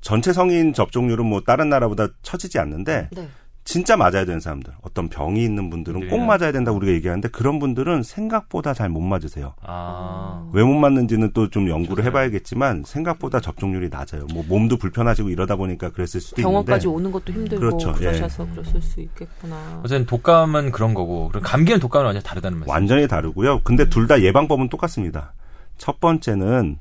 [0.00, 3.28] 전체 성인 접종률은 뭐 다른 나라보다 처지지 않는데 네.
[3.62, 6.26] 진짜 맞아야 되는 사람들, 어떤 병이 있는 분들은 꼭 네.
[6.26, 9.54] 맞아야 된다고 우리가 얘기하는데 그런 분들은 생각보다 잘 못 맞으세요.
[9.62, 10.50] 아.
[10.52, 12.02] 왜못 맞는지는 또 좀 연구를.
[12.04, 14.26] 해봐야겠지만 생각보다 접종률이 낮아요.
[14.32, 18.06] 뭐 몸도 불편하시고 이러다 보니까 그랬을 수도 병원까지 있는데 오는 것도 힘들고 그렇죠, 예.
[18.06, 19.80] 그러셔서 그랬을 수 있겠구나.
[19.84, 22.70] 어쨌든 독감은 그런 거고, 그럼 감기는 독감은 완전 다르다는 말씀.
[22.70, 23.60] 완전히 다르고요.
[23.62, 25.34] 근데 둘다 예방법은 똑같습니다.
[25.78, 26.78] 첫 번째는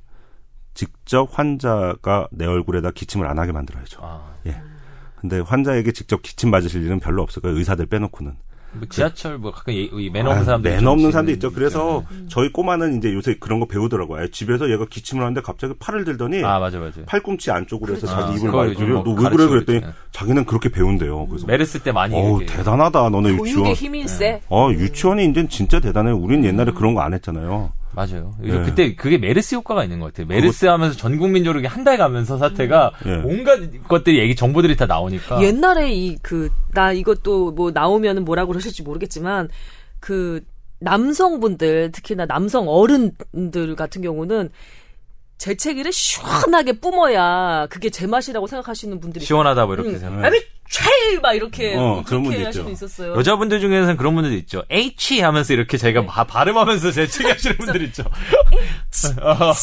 [0.73, 3.99] 직접 환자가 내 얼굴에다 기침을 안 하게 만들어야죠.
[4.01, 4.33] 아.
[5.21, 7.57] 근데 환자에게 직접 기침 맞으실 일은 별로 없을 거예요.
[7.57, 8.33] 의사들 빼놓고는.
[8.71, 11.51] 뭐 지하철 뭐 가끔 예- 이 매너 아, 없는 사람들 매너 없는 사람도 있죠.
[11.51, 14.21] 그래서 저희 꼬마는 이제 요새 그런 거 배우더라고요.
[14.21, 17.01] 아, 집에서 얘가 기침을 하는데 갑자기 팔을 들더니 아 맞아 맞아.
[17.07, 19.81] 팔꿈치 안쪽으로 해서 아, 자기 입을 그거 막고 요즘 뭐너왜 그래 그랬더니.
[20.11, 21.25] 자기는 그렇게 배운대요.
[21.27, 23.73] 그래서 메르스 때 많이 어우 대단하다 너네 유치원.
[23.73, 24.39] 힘이 세.
[24.49, 26.11] 어 유치원이 이제 진짜 대단해.
[26.11, 27.71] 우린 옛날에 그런 거 안 했잖아요.
[27.91, 28.33] 맞아요.
[28.43, 28.49] 예.
[28.63, 30.27] 그때 그게 메르스 효과가 있는 것 같아요.
[30.27, 33.11] 메르스 하면서 전 국민적으로 한 달 가면서 사태가 예.
[33.25, 38.83] 온갖 것들이 얘기 정보들이 다 나오니까 옛날에 이 그 나 이것도 뭐 나오면은 뭐라고 그러실지
[38.83, 39.49] 모르겠지만
[39.99, 40.41] 그
[40.81, 44.49] 남성분들 특히나 남성 어른들 같은 경우는
[45.39, 49.97] 재채기를 시원하게 뿜어야 그게 제맛이라고 생각하시는 분들이 시원하다 뭐 이렇게 응.
[49.99, 50.25] 생각.
[50.25, 50.29] 아
[50.69, 52.85] 미 최일 막 이렇게 어, 뭐 그런 분도 하시는 분 있죠.
[52.85, 53.15] 있었어요.
[53.15, 54.63] 여자분들 중에서는 그런 분들도 있죠.
[54.69, 58.03] H 하면서 이렇게 자기가 바- 발음하면서 재채기 하시는 분들 있죠.
[59.21, 59.53] 어.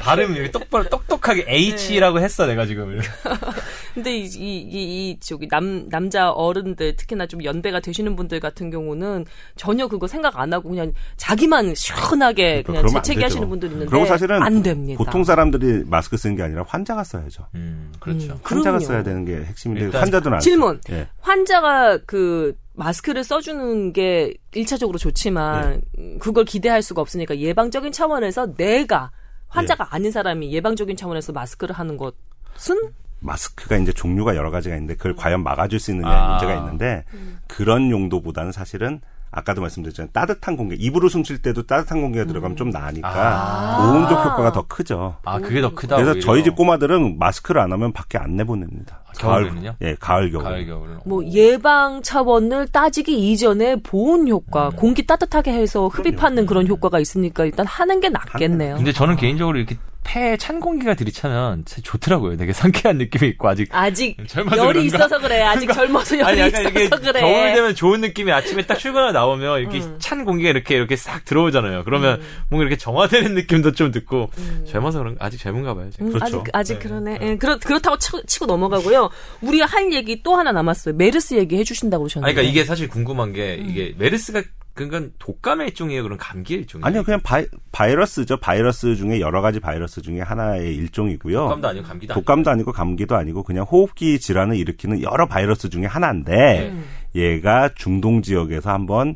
[0.00, 2.98] 발음 이렇게 똑바로 똑똑하게 H라고 했어 내가 지금.
[3.94, 8.70] 근데 이, 이, 이, 이 저기 남 남자 어른들 특히나 좀 연배가 되시는 분들 같은
[8.70, 9.24] 경우는
[9.56, 13.22] 전혀 그거 생각 안 하고 그냥 자기만 시원하게 그러니까 그냥 재채기.
[13.22, 15.02] 하시는 분들 있는데 그리고 사실은 안 됩니다.
[15.02, 17.46] 보통 사람들이 마스크 쓰는 게 아니라 환자가 써야죠.
[17.54, 18.32] 음 그렇죠.
[18.34, 18.38] 음.
[18.42, 18.80] 환자가 그럼요.
[18.80, 20.80] 써야 되는 게 핵심인데 환자들은 안 질문.
[20.90, 21.08] 예.
[21.20, 25.80] 환자가 그 마스크를 써주는 게 1차적으로 좋지만 네.
[25.98, 29.10] 음, 그걸 기대할 수가 없으니까 예방적인 차원에서 내가
[29.48, 29.90] 환자가 네.
[29.92, 35.42] 아닌 사람이 예방적인 차원에서 마스크를 하는 것은 마스크가 이제 종류가 여러 가지가 있는데 그걸 과연
[35.42, 36.30] 막아줄 수 있느냐 아.
[36.30, 37.04] 문제가 있는데
[37.48, 39.00] 그런 용도보다는 사실은
[39.30, 40.10] 아까도 말씀드렸잖아요.
[40.12, 43.76] 따뜻한 공기, 입으로 숨 쉴 때도 따뜻한 공기가 들어가면 좀 나으니까 아.
[43.92, 45.16] 보온적 효과가 더 크죠.
[45.24, 45.96] 아 그게 더 크다.
[45.96, 46.24] 그래서 오히려.
[46.24, 49.00] 저희 집 꼬마들은 마스크를 안 하면 밖에 안 내보냅니다.
[49.06, 49.74] 아, 겨울에는요?
[49.82, 50.44] 예, 가을 겨울.
[50.44, 50.98] 가을 겨울.
[51.04, 54.76] 뭐 예방 차원을 따지기 이전에 보온 효과, 음.
[54.76, 58.76] 공기 따뜻하게 해서 흡입하는 그런 효과가 있으니까 일단 하는 게 낫겠네요.
[58.76, 62.36] 근데 저는 개인적으로 이렇게 폐에 찬 공기가 들이차면 좋더라고요.
[62.36, 64.86] 되게 상쾌한 느낌이 있고 아직 아직 젊어서 열이?
[64.86, 65.42] 있어서 그래.
[65.42, 67.20] 아직 젊어서 열이 아니 약간 이게 있어서 그래.
[67.20, 69.96] 겨울 되면 좋은 느낌이 아침에 딱 출근하고 나오면 이렇게 음.
[69.98, 71.82] 찬 공기가 이렇게 이렇게 싹 들어오잖아요.
[71.84, 74.30] 그러면 뭔가 이렇게 정화되는 느낌도 좀 듣고
[74.68, 75.90] 젊어서 그런 아직 젊은가 봐요.
[76.00, 76.24] 음, 그렇죠.
[76.24, 77.18] 아직 아직 그러네.
[77.20, 79.10] 예, 그렇 그렇다고 치고, 치고 넘어가고요.
[79.40, 80.94] 우리가 할 얘기 또 하나 남았어요.
[80.94, 82.32] 메르스 얘기 해주신다고 아니 그러셨는데.
[82.32, 83.68] 그러니까 이게 사실 궁금한 게 음.
[83.68, 84.42] 이게 메르스가
[84.76, 86.02] 그건 독감의 일종이에요.
[86.02, 86.86] 그럼 감기의 일종이에요.
[86.86, 88.36] 아니요, 그냥 바이, 바이러스죠.
[88.36, 91.38] 바이러스 중에 여러 가지 바이러스 중에 하나의 일종이고요.
[91.38, 92.20] 독감도 아니고 감기도 아니고.
[92.20, 96.84] 독감도 아니고 감기도 아니고 그냥 호흡기 질환을 일으키는 여러 바이러스 중에 하나인데 음.
[97.14, 99.14] 얘가 중동 지역에서 한번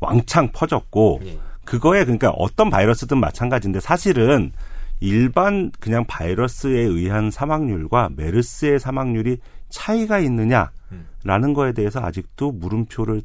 [0.00, 1.38] 왕창 퍼졌고 예.
[1.64, 4.52] 그거에 그러니까 어떤 바이러스든 마찬가지인데 사실은
[5.00, 9.38] 일반 그냥 바이러스에 의한 사망률과 메르스의 사망률이
[9.68, 13.22] 차이가 있느냐라는 거에 대해서 아직도 물음표를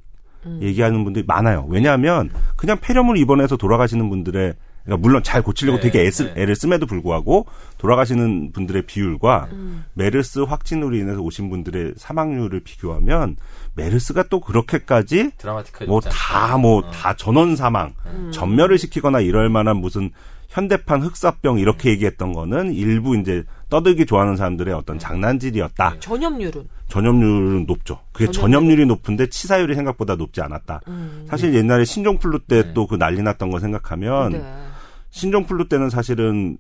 [0.62, 1.66] 얘기하는 분들이 많아요.
[1.70, 6.42] 왜냐하면 그냥 폐렴을 입원해서 돌아가시는 분들의 그러니까 물론 잘 고치려고 네, 되게 애쓰, 네.
[6.42, 7.46] 애를 씀에도 불구하고
[7.78, 9.86] 돌아가시는 분들의 비율과 음.
[9.94, 13.38] 메르스 확진으로 인해서 오신 분들의 사망률을 비교하면
[13.76, 15.32] 메르스가 또 그렇게까지
[15.88, 16.58] 뭐다 않다.
[16.58, 16.92] 뭐 어.
[16.92, 18.32] 다 전원 사망, 음.
[18.34, 20.12] 전멸을 시키거나 이럴 만한 무슨
[20.54, 25.96] 현대판 흑사병 이렇게 얘기했던 거는 일부 이제 떠들기 좋아하는 사람들의 어떤 장난질이었다.
[26.00, 28.00] 전염률은 전염률은 높죠.
[28.12, 30.82] 그게 전염률이- 전염률이 높은데 치사율이 생각보다 높지 않았다.
[30.88, 31.26] 음.
[31.28, 32.74] 사실 옛날에 신종플루 때 네.
[32.76, 34.44] 또그 난리 났던 거 생각하면 네.
[35.10, 36.58] 신종플루 때는 사실은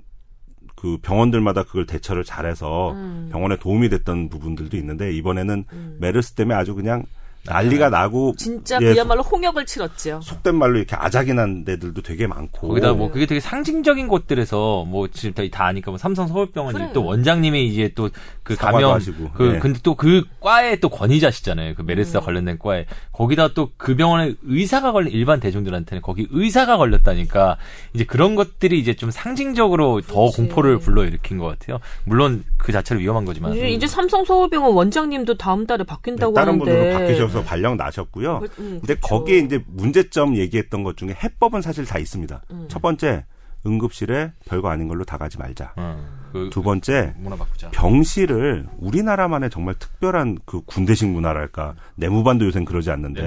[0.75, 3.29] 그 병원들마다 그걸 대처를 잘해서 음.
[3.31, 5.97] 병원에 도움이 됐던 부분들도 있는데 이번에는 음.
[5.99, 7.03] 메르스 때문에 아주 그냥
[7.45, 10.21] 난리가 나고 진짜 예, 그야말로 홍역을 치렀죠.
[10.23, 15.07] 속된 말로 이렇게 아작이 난 데들도 되게 많고 거기다 뭐 그게 되게 상징적인 곳들에서 뭐
[15.09, 16.89] 지금 다, 다 아니까 뭐 삼성 서울병원 그래요.
[16.93, 18.09] 또 원장님이 이제 또
[18.43, 19.31] 그 감염 하시고.
[19.33, 19.59] 그 네.
[19.59, 21.75] 근데 또 그 과에 또 권위자시잖아요.
[21.75, 22.25] 그 메르스와 음.
[22.25, 27.57] 관련된 과에 거기다 또 그 병원에 의사가 걸린 일반 대중들한테는 거기 의사가 걸렸다니까
[27.93, 30.37] 이제 그런 것들이 이제 좀 상징적으로 더 그렇지.
[30.37, 31.79] 공포를 불러일으킨 것 같아요.
[32.03, 36.53] 물론 그 자체로 위험한 거지만 이제, 이제 삼성 서울병원 원장님도 다음 달에 바뀐다고 네, 다른
[36.53, 38.39] 하는데 분들도 바뀌셔서 발령 나셨고요.
[38.39, 39.01] 그- 음, 근데 그렇죠.
[39.01, 42.41] 거기에 이제 문제점 얘기했던 것 중에 해법은 사실 다 있습니다.
[42.51, 42.65] 음.
[42.69, 43.25] 첫 번째
[43.65, 45.71] 응급실에 별거 아닌 걸로 다 가지 말자.
[45.77, 47.69] 어, 그, 두 번째 문화 바꾸자.
[47.71, 53.21] 병실을 우리나라만의 정말 특별한 그 군대식 문화랄까 내무반도 요새는 그러지 않는데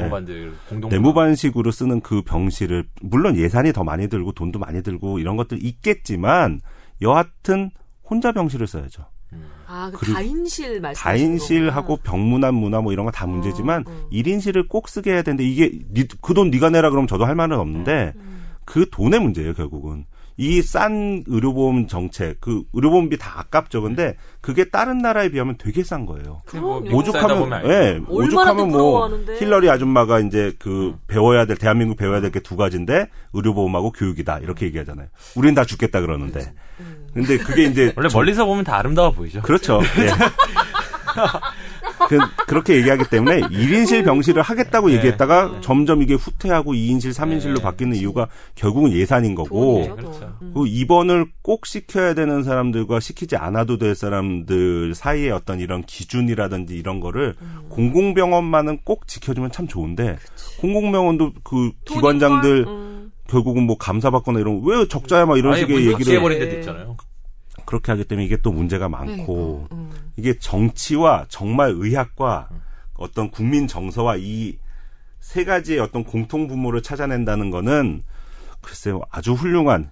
[0.68, 5.64] 공동 내무반식으로 쓰는 그 병실을 물론 예산이 더 많이 들고 돈도 많이 들고 이런 것들
[5.64, 6.61] 있겠지만
[7.00, 7.70] 여하튼
[8.04, 9.07] 혼자 병실을 써야죠.
[9.66, 14.06] 아, 그 다인실 말씀 다인실하고 병문안 문화 뭐 이런 거 다 문제지만 어.
[14.10, 15.72] 일 1인실을 꼭 쓰게 해야 되는데 이게
[16.22, 18.46] 그 돈 네가 내라 그러면 저도 할 말은 없는데 음.
[18.64, 20.04] 그 돈의 문제예요 결국은
[20.38, 26.04] 이 싼 의료보험 정책 그 의료보험비 다 아깝죠 근데 그게 다른 나라에 비하면 되게 싼
[26.04, 26.42] 거예요.
[26.60, 27.64] 뭐 오죽하면.
[27.64, 29.08] 예 얼마나 오죽하면 뭐.
[29.38, 34.66] 힐러리 아줌마가 이제 그 배워야 될 대한민국 배워야 될 게 두 가지인데 의료보험하고 교육이다 이렇게
[34.66, 37.05] 얘기하잖아요 우리는 다 죽겠다 그러는데 음.
[37.16, 39.40] 근데 그게 이제 원래 멀리서 보면 다 아름다워 보이죠.
[39.40, 39.80] 그렇죠.
[39.98, 40.10] 예.
[42.08, 44.96] 그, 렇게 얘기하기 때문에 1인실 병실을 하겠다고 네.
[44.96, 47.62] 얘기했다가 점점 이게 후퇴하고 2인실, 3인실로 네.
[47.62, 50.20] 바뀌는 이유가 결국은 예산인 거고 돈이죠, 그렇죠.
[50.20, 50.34] 돈.
[50.42, 50.52] 음.
[50.54, 57.00] 그 입원을 꼭 시켜야 되는 사람들과 시키지 않아도 될 사람들 사이에 어떤 이런 기준이라든지 이런
[57.00, 57.66] 거를 음.
[57.70, 60.18] 공공병원만은 꼭 지켜주면 참 좋은데
[60.60, 61.72] 공공병원도 그?
[61.86, 63.12] 기관장들 음.
[63.28, 66.96] 결국은 뭐 감사받거나 이런 왜 적자야 막 이런 식의 문 얘기를 삭제해버린 데도 있잖아요.
[67.66, 69.90] 그렇게 하기 때문에 이게 또 문제가 많고 음.
[70.16, 72.48] 이게 정치와 정말 의학과
[72.94, 74.56] 어떤 국민 정서와 이
[75.26, 78.02] 세 가지의 어떤 공통 분모를 찾아낸다는 거는
[78.60, 79.90] 글쎄요 아주 훌륭한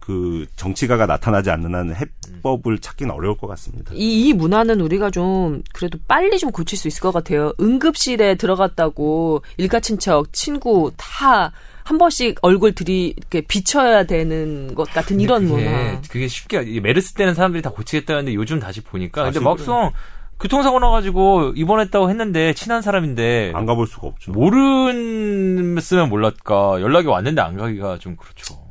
[0.00, 3.92] 그 정치가가 나타나지 않는 한 해법을 찾기는 어려울 것 같습니다.
[3.94, 7.52] 이, 이 문화는 우리가 좀 그래도 빨리 좀 고칠 수 있을 것 같아요.
[7.60, 11.52] 응급실에 들어갔다고 일가 친척, 친구 다
[11.88, 15.92] 한 번씩 얼굴 들이 이렇게 비춰야 되는 것 같은 이런 문화.
[15.96, 19.92] 그게, 그게 쉽게 메르스 때는 사람들이 다 고치겠다 했는데 요즘 다시 보니까 근데 다시 막상
[20.38, 24.32] 교통사고 나가지고 입원했다고 했는데 친한 사람인데 안 가볼 수가 없죠.
[24.32, 25.78] 모르면
[26.10, 28.67] 몰랐까 연락이 왔는데 안 가기가 좀 그렇죠.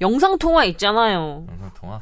[0.02, 1.44] 영상 통화 있잖아요.
[1.50, 2.00] 영상 통화.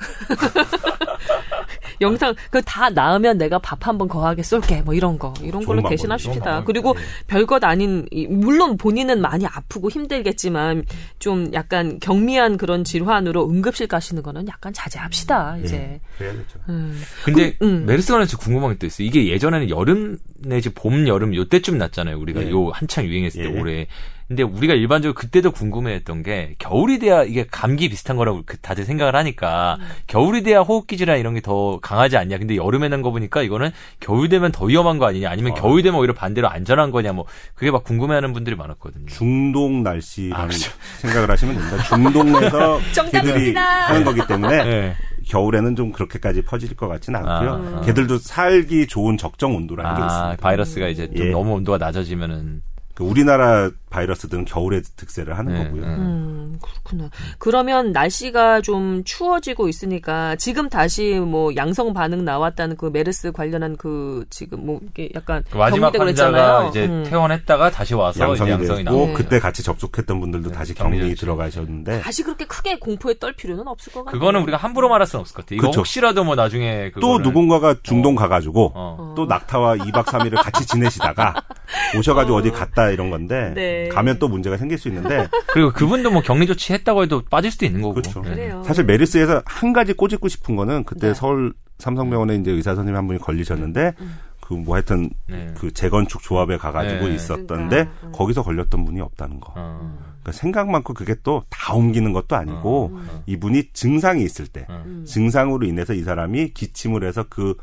[2.00, 5.88] 영상 그 다 나으면 내가 밥 한 번 거하게 쏠게 뭐 이런 거 이런 걸로.
[5.88, 6.64] 대신합시다.
[6.64, 7.24] 그리고 방법이죠.
[7.26, 10.84] 별것 아닌 이- 물론 본인은 많이 아프고 힘들겠지만
[11.18, 15.76] 좀 약간 경미한 그런 질환으로 응급실 가시는 거는 약간 자제합시다 이제.
[15.76, 16.58] 예, 그래야겠죠.
[16.68, 17.00] 음.
[17.24, 17.86] 근데 그, 음.
[17.86, 19.06] 메르스 관련해서 궁금한 게 또 있어 요.
[19.08, 22.18] 이게 예전에는 여름 내지 봄, 여름 요때쯤 났잖아요.
[22.20, 22.50] 우리가 예.
[22.50, 23.60] 요 한창 유행했을 때 예.
[23.60, 23.86] 올해.
[24.28, 29.16] 근데 우리가 일반적으로 그때도 궁금해했던 게 겨울이 돼야 이게 감기 비슷한 거라고 그 다들 생각을
[29.16, 29.86] 하니까 음.
[30.06, 32.36] 겨울이 돼야 호흡기 질환 이런 게 더 강하지 않냐.
[32.36, 33.70] 근데 여름에 난 거 보니까 이거는
[34.00, 35.30] 겨울 되면 더 위험한 거 아니냐.
[35.30, 35.54] 아니면 아.
[35.54, 37.12] 겨울 되면 오히려 반대로 안전한 거냐.
[37.12, 37.24] 뭐
[37.54, 39.06] 그게 막 궁금해하는 분들이 많았거든요.
[39.06, 40.70] 중동 날씨라는 아, 그렇죠.
[40.98, 41.82] 생각을 하시면 됩니다.
[41.84, 42.80] 중동에서.
[43.10, 44.96] 개들이 하는 거기 때문에 네.
[45.26, 47.78] 겨울에는 좀 그렇게까지 퍼질 것 같지는 않고요.
[47.78, 47.80] 아.
[47.82, 50.36] 개들도 살기 좋은 적정 온도라는 게 아, 있습니다.
[50.42, 51.30] 바이러스가 이제 좀 예.
[51.30, 52.62] 너무 온도가 낮아지면은
[52.94, 55.80] 그 우리나라 바이러스들은 겨울에 득세를 하는 네, 거고요.
[55.82, 55.88] 네.
[55.88, 57.10] 음, 그렇구나.
[57.38, 64.24] 그러면 날씨가 좀 추워지고 있으니까 지금 다시 뭐 양성 반응 나왔다는 그 메르스 관련한 그
[64.30, 66.68] 지금 뭐 이게 약간 그 마지막 환자가.
[66.68, 67.04] 이제 음.
[67.08, 69.12] 퇴원했다가 다시 와서 양성이 양성이 나오고 네.
[69.14, 71.14] 그때 같이 접촉했던 분들도 다시 격리.
[71.14, 74.18] 들어가셨는데 다시 그렇게 크게 공포에 떨 필요는 없을 것 같아요.
[74.18, 75.54] 그거는 우리가 함부로 말할 수는 없을 것 같아.
[75.54, 75.80] 이거 그쵸.
[75.80, 79.14] 혹시라도 뭐 나중에 또 그거를- 누군가가 중동 가가지고 어.
[79.16, 81.34] 또 낙타와 2박 3일을 같이 지내시다가
[81.98, 82.42] 오셔가지고 어.
[82.42, 83.52] 디 갔다 이런 건데
[83.84, 83.88] 네.
[83.88, 87.66] 가면 또 문제가 생길 수 있는데 그리고 그분도 뭐 격리 조치 했다고 해도 빠질 수도
[87.66, 87.94] 있는 거고.
[87.94, 88.22] 그렇죠.
[88.22, 88.50] 네.
[88.64, 91.14] 사실 메르스에서 한 가지 꼬집고 싶은 거는 그때 네.
[91.14, 94.18] 서울 삼성병원에 이제 의사 선생님 한 분이 걸리셨는데 음.
[94.40, 95.52] 그뭐 하여튼 네.
[95.58, 97.14] 그 재건축 조합에 가가지고 네.
[97.14, 98.12] 있었던데 그러니까, 음.
[98.12, 99.52] 거기서 걸렸던 분이 없다는 거.
[99.56, 99.98] 어.
[100.22, 103.08] 그러니까 생각 많고 그게 또 다 옮기는 것도 아니고 음.
[103.26, 105.04] 이분이 증상이 있을 때 음.
[105.06, 107.56] 증상으로 인해서 이 사람이 기침을 해서 그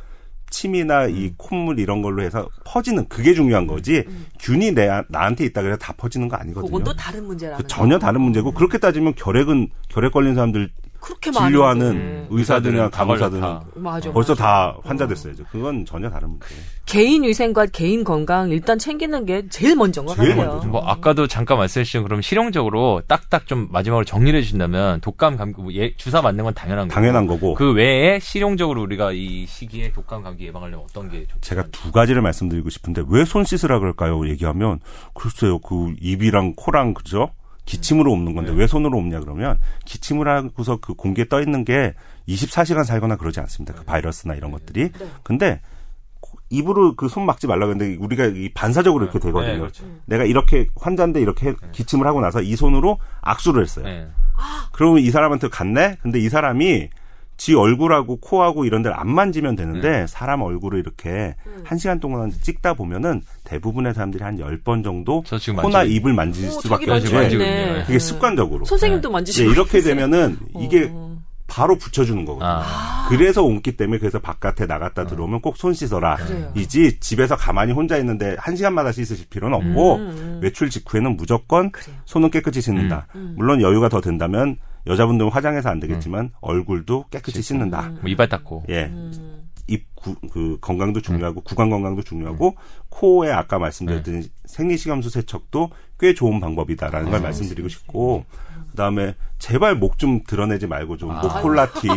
[0.49, 4.03] 침이나 이 콧물 이런 걸로 해서 퍼지는 그게 중요한 거지.
[4.39, 6.69] 균이 내 나한테 있다 그래서 다 퍼지는 거 아니거든요.
[6.71, 10.69] 그건 또 다른 문제라는 그 전혀 다른 문제고 그렇게 따지면 결핵은 결핵 걸린 사람들
[11.05, 12.27] 그렇게 진료하는 많은데.
[12.31, 13.41] 의사들이나 다 간호사들은.
[13.75, 14.11] 맞아.
[14.11, 14.43] 벌써 맞아.
[14.43, 15.43] 다 환자 됐어야죠.
[15.51, 16.61] 그건 전혀 다른 문제예요.
[16.87, 20.47] 개인 위생과 개인 건강 일단 챙기는 게 제일 먼저인 것 제일 같아요.
[20.47, 20.69] 먼저죠.
[20.69, 25.95] 뭐 아까도 잠깐 말씀해주신 그럼 실용적으로 딱딱 좀 마지막으로 정리를 해주신다면 독감 감기 뭐 예,
[25.95, 30.45] 주사 맞는 건 당연한 거고 당연한 거고 그 외에 실용적으로 우리가 이 시기에 독감 감기
[30.47, 31.39] 예방하려면 어떤 게 좋죠?
[31.41, 34.27] 제가 두 가지를 말씀드리고 싶은데 왜 손 씻으라 그럴까요?
[34.29, 34.79] 얘기하면
[35.13, 35.59] 글쎄요.
[35.59, 37.29] 그 입이랑 코랑 그죠?
[37.65, 38.57] 기침으로 옮는 건데 네.
[38.57, 41.93] 왜 손으로 옮냐 그러면 기침을 하고서 그 공기에 떠 있는 게
[42.27, 43.73] 24시간 살거나 그러지 않습니다.
[43.73, 44.91] 그 바이러스나 이런 것들이.
[45.23, 45.61] 근데
[46.19, 49.53] 코- 입으로 그 손 막지 말라 그랬는데 우리가 이 반사적으로 이렇게 되거든요.
[49.53, 49.83] 네, 그렇죠.
[50.05, 53.85] 내가 이렇게 환자인데 이렇게 기침을 하고 나서 이 손으로 악수를 했어요.
[53.85, 54.07] 네.
[54.71, 55.97] 그러면 이 사람한테 갔네?
[56.01, 56.89] 근데 이 사람이
[57.37, 60.07] 지 얼굴하고 코하고 이런 데를 안 만지면 되는데 네.
[60.07, 65.57] 사람 얼굴을 이렇게 한 시간 동안 찍다 보면은 대부분의 사람들이 한 10번 정도 저 지금
[65.61, 67.29] 코나 만지고 입을 만질 오, 수밖에 있네.
[67.31, 67.83] 있네.
[67.85, 68.65] 그게 습관적으로.
[68.65, 69.95] 선생님도 예, 만지시고 이렇게 있어요.
[69.95, 71.15] 되면은 이게 어.
[71.47, 72.49] 바로 붙여주는 거거든요.
[72.49, 73.05] 아.
[73.09, 76.15] 그래서 옮기 때문에 그래서 바깥에 나갔다 들어오면 꼭 손 씻어라.
[76.15, 76.51] 그래요.
[76.55, 81.95] 이지 집에서 가만히 혼자 있는데 한 시간마다 씻으실 필요는 없고 음, 외출 직후에는 무조건 그래요.
[82.05, 83.07] 손은 깨끗이 씻는다.
[83.35, 84.57] 물론 여유가 더 된다면
[84.87, 87.91] 여자분들은 화장해서 안 되겠지만 얼굴도 깨끗이 씻는다.
[88.01, 88.65] 뭐 이발 닦고.
[88.69, 88.85] 예.
[88.85, 89.41] 음.
[89.67, 92.55] 입 구, 그 건강도 중요하고 구강 건강도 중요하고
[92.89, 98.25] 코에 아까 말씀드렸던 생리식염수 세척도 꽤 좋은 방법이다라는 걸 말씀드리고 싶고
[98.69, 101.87] 그다음에 제발 목 좀 드러내지 말고 좀 목폴라티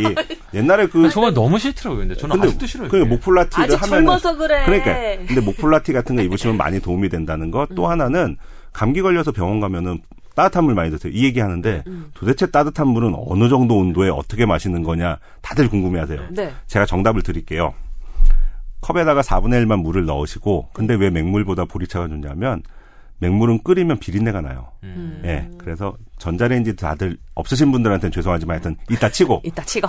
[0.55, 2.01] 옛날에 그 저거 너무 싫더라고요.
[2.07, 2.89] 근데 저는 아직도 싫어요.
[2.89, 3.11] 그 그게.
[3.11, 4.65] 목폴라티를 아직 하면은 젊어서 그래.
[4.65, 7.71] 그러니까 근데 목폴라티 같은 거 입으시면 많이 도움이 된다는 것.
[7.71, 7.75] 음.
[7.75, 8.39] 또 하나는
[8.73, 10.01] 감기 걸려서 병원 가면은
[10.39, 11.13] 따뜻한 물 많이 드세요.
[11.13, 12.13] 이 얘기 하는데 음.
[12.15, 16.23] 도대체 따뜻한 물은 어느 정도 온도에 어떻게 마시는 거냐 다들 궁금해 하세요.
[16.31, 16.53] 네.
[16.69, 17.75] 제가 정답을 드릴게요.
[18.81, 22.63] 컵에다가 4분의 1만 물을 넣으시고 근데 왜 맹물보다 보리차가 좋냐면
[23.19, 24.69] 맹물은 끓이면 비린내가 나요.
[24.85, 25.21] 음.
[25.25, 25.51] 예.
[25.59, 29.89] 그래서 전자레인지 다들 없으신 분들한테는 죄송하지만 하여튼 이따 치고 이따 치고.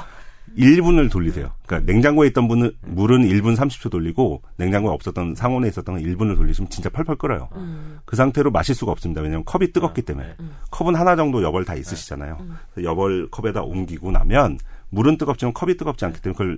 [0.57, 1.51] 1분을 돌리세요.
[1.65, 6.69] 그러니까 냉장고에 있던 분은 물은 1분 30초 돌리고 냉장고에 없었던 상온에 있었던 건 1분을 돌리시면
[6.69, 7.49] 진짜 펄펄 끓어요.
[7.55, 7.99] 음.
[8.05, 9.21] 그 상태로 마실 수가 없습니다.
[9.21, 10.35] 왜냐하면 컵이 뜨겁기 때문에.
[10.71, 12.37] 컵은 하나 정도 여벌 다 있으시잖아요.
[12.73, 14.57] 그래서 여벌 컵에다 옮기고 나면
[14.89, 16.57] 물은 뜨겁지만 컵이 뜨겁지 않기 때문에 그걸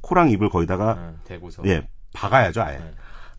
[0.00, 1.62] 코랑 입을 거기다가 어, 대고서.
[1.66, 2.78] 예 박아야죠 아예.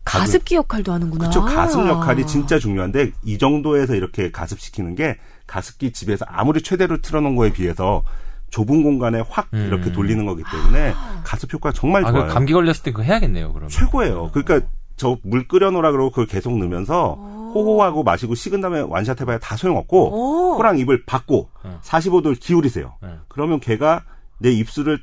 [0.04, 1.26] 가습기 역할도 하는구나.
[1.26, 7.36] 그쵸 가습 역할이 진짜 중요한데 이 정도에서 이렇게 가습시키는 게 가습기 집에서 아무리 최대로 틀어놓은
[7.36, 8.02] 거에 비해서
[8.50, 9.66] 좁은 공간에 확 음.
[9.68, 10.94] 이렇게 돌리는 거기 때문에
[11.24, 12.26] 가습 효과가 정말 아, 좋아요.
[12.28, 13.68] 그 감기 걸렸을 때 그거 해야겠네요, 그럼.
[13.68, 14.30] 최고예요.
[14.32, 17.12] 그러니까 저 물 끓여놓으라 그러고 그걸 계속 넣으면서
[17.54, 20.56] 호호하고 마시고 식은 다음에 완샷 해봐야 다 소용없고 오.
[20.56, 21.80] 코랑 입을 받고 어.
[21.84, 22.94] 45도를 기울이세요.
[23.02, 23.08] 네.
[23.28, 24.02] 그러면 걔가
[24.38, 24.98] 내 입술을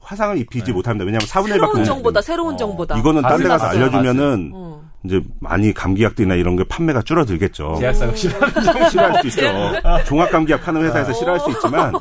[0.00, 1.04] 화상을 입히지 못합니다.
[1.06, 2.56] 왜냐하면 4분의 1밖에 새로운 정보다, 새로운 어.
[2.56, 2.98] 정보다.
[2.98, 3.66] 이거는 딴 데 가서.
[3.66, 4.84] 알려주면은 어.
[5.04, 7.76] 이제 많이 감기약들이나 이런 게 판매가 줄어들겠죠.
[7.80, 8.34] 제약사가 싫어.
[8.90, 9.42] 싫어할 수 있죠.
[10.06, 11.92] 종합 감기약 파는 회사에서 싫어할 수 있지만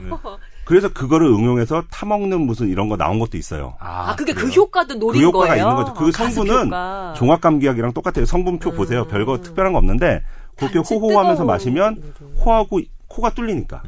[0.65, 3.75] 그래서 그거를 응용해서 타먹는 무슨 이런 거 나온 것도 있어요.
[3.79, 5.63] 아, 그게 그 효과도 그 노린 효과가 거예요?
[5.63, 5.93] 있는 거죠.
[5.93, 7.13] 그 아, 성분은 효과.
[7.17, 8.25] 종합감기약이랑 똑같아요.
[8.25, 9.05] 성분표 보세요.
[9.07, 10.23] 별거 특별한 거 없는데
[10.55, 11.45] 그렇게 단지 호호하면서.
[11.45, 13.83] 마시면 코하고 코가 뚫리니까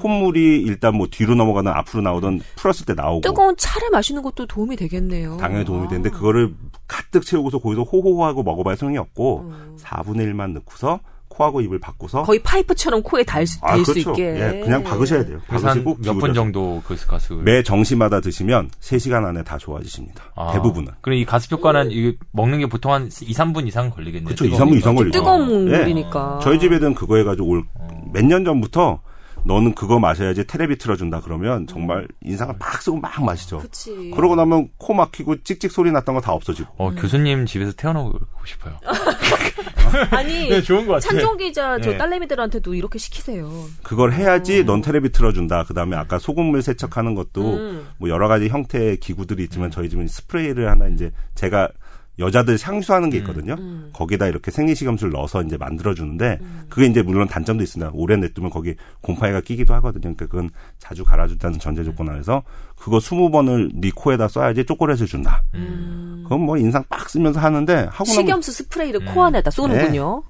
[0.00, 4.76] 콧물이 일단 뭐 뒤로 넘어가든 앞으로 나오든 풀었을 때 나오고 뜨거운 차를 마시는 것도 도움이
[4.76, 5.38] 되겠네요.
[5.38, 6.54] 당연히 도움이 되는데 그거를
[6.86, 9.76] 가득 채우고서 거기서 호호하고 먹어봐야 소용이 없고 음.
[9.80, 11.00] 4분의 1만 넣고서
[11.38, 14.10] 코하고 입을 바꾸서 거의 파이프처럼 코에 달수 아, 될 그렇죠.
[14.10, 14.22] 있게.
[14.24, 15.40] 예, 그냥 박으셔야 돼요.
[15.46, 16.32] 박으시고 몇번 기울여서.
[16.34, 17.44] 정도 그 가습을.
[17.44, 20.24] 매 정시마다 드시면 3시간 안에 다 좋아지십니다.
[20.34, 20.92] 아, 대부분은.
[21.00, 24.24] 그럼 이 가습 효과는 이게 먹는 게 보통 한 2, 3분 이상 걸리겠네요.
[24.26, 24.44] 그렇죠.
[24.44, 24.64] 2, 뜨거우니까.
[24.66, 25.18] 3분 이상 걸리죠.
[25.18, 25.78] 뜨거운 예.
[25.78, 26.40] 물이니까.
[26.42, 27.88] 저희 집에는 그거 해가지고 올 어.
[28.12, 29.00] 몇년 전부터
[29.48, 33.58] 너는 그거 마셔야지 테레비 틀어준다 그러면 정말 인상을 막 쓰고 막 마시죠.
[33.60, 34.12] 그치.
[34.14, 36.68] 그러고 나면 코 막히고 찍찍 소리 났던 거 다 없어지고.
[36.76, 38.12] 어, 교수님 집에서 태어나고
[38.44, 38.76] 싶어요.
[40.10, 41.00] 아니, 네, 좋은 것 같아요.
[41.20, 41.96] 찬종 기자 저 네.
[41.96, 43.50] 딸내미들한테도 이렇게 시키세요.
[43.82, 45.64] 그걸 해야지 넌 테레비 틀어준다.
[45.64, 47.88] 그 다음에 아까 소금물 세척하는 것도 음.
[47.98, 51.70] 뭐 여러 가지 형태의 기구들이 있지만 저희 집은 스프레이를 하나 이제 제가
[52.18, 53.54] 여자들 향수하는 게 있거든요.
[53.58, 53.90] 음.
[53.92, 56.38] 거기다 이렇게 생리식염수를 넣어서 이제 만들어주는데
[56.68, 57.92] 그게 이제 물론 단점도 있습니다.
[57.94, 60.00] 오래 냅두면 거기 곰팡이가 끼기도 하거든요.
[60.02, 62.42] 그러니까 그건 자주 갈아준다는 전제 조건 안에서
[62.76, 65.42] 그거 20번을 네 코에다 써야지 초콜릿을 준다.
[65.52, 70.22] 그건 뭐 인상 빡 쓰면서 하는데 하고 나면 식염수 스프레이를 코 안에다 쏘는군요.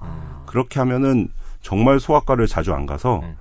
[0.46, 1.28] 그렇게 하면은
[1.62, 3.34] 정말 소아과를 자주 안 가서 음.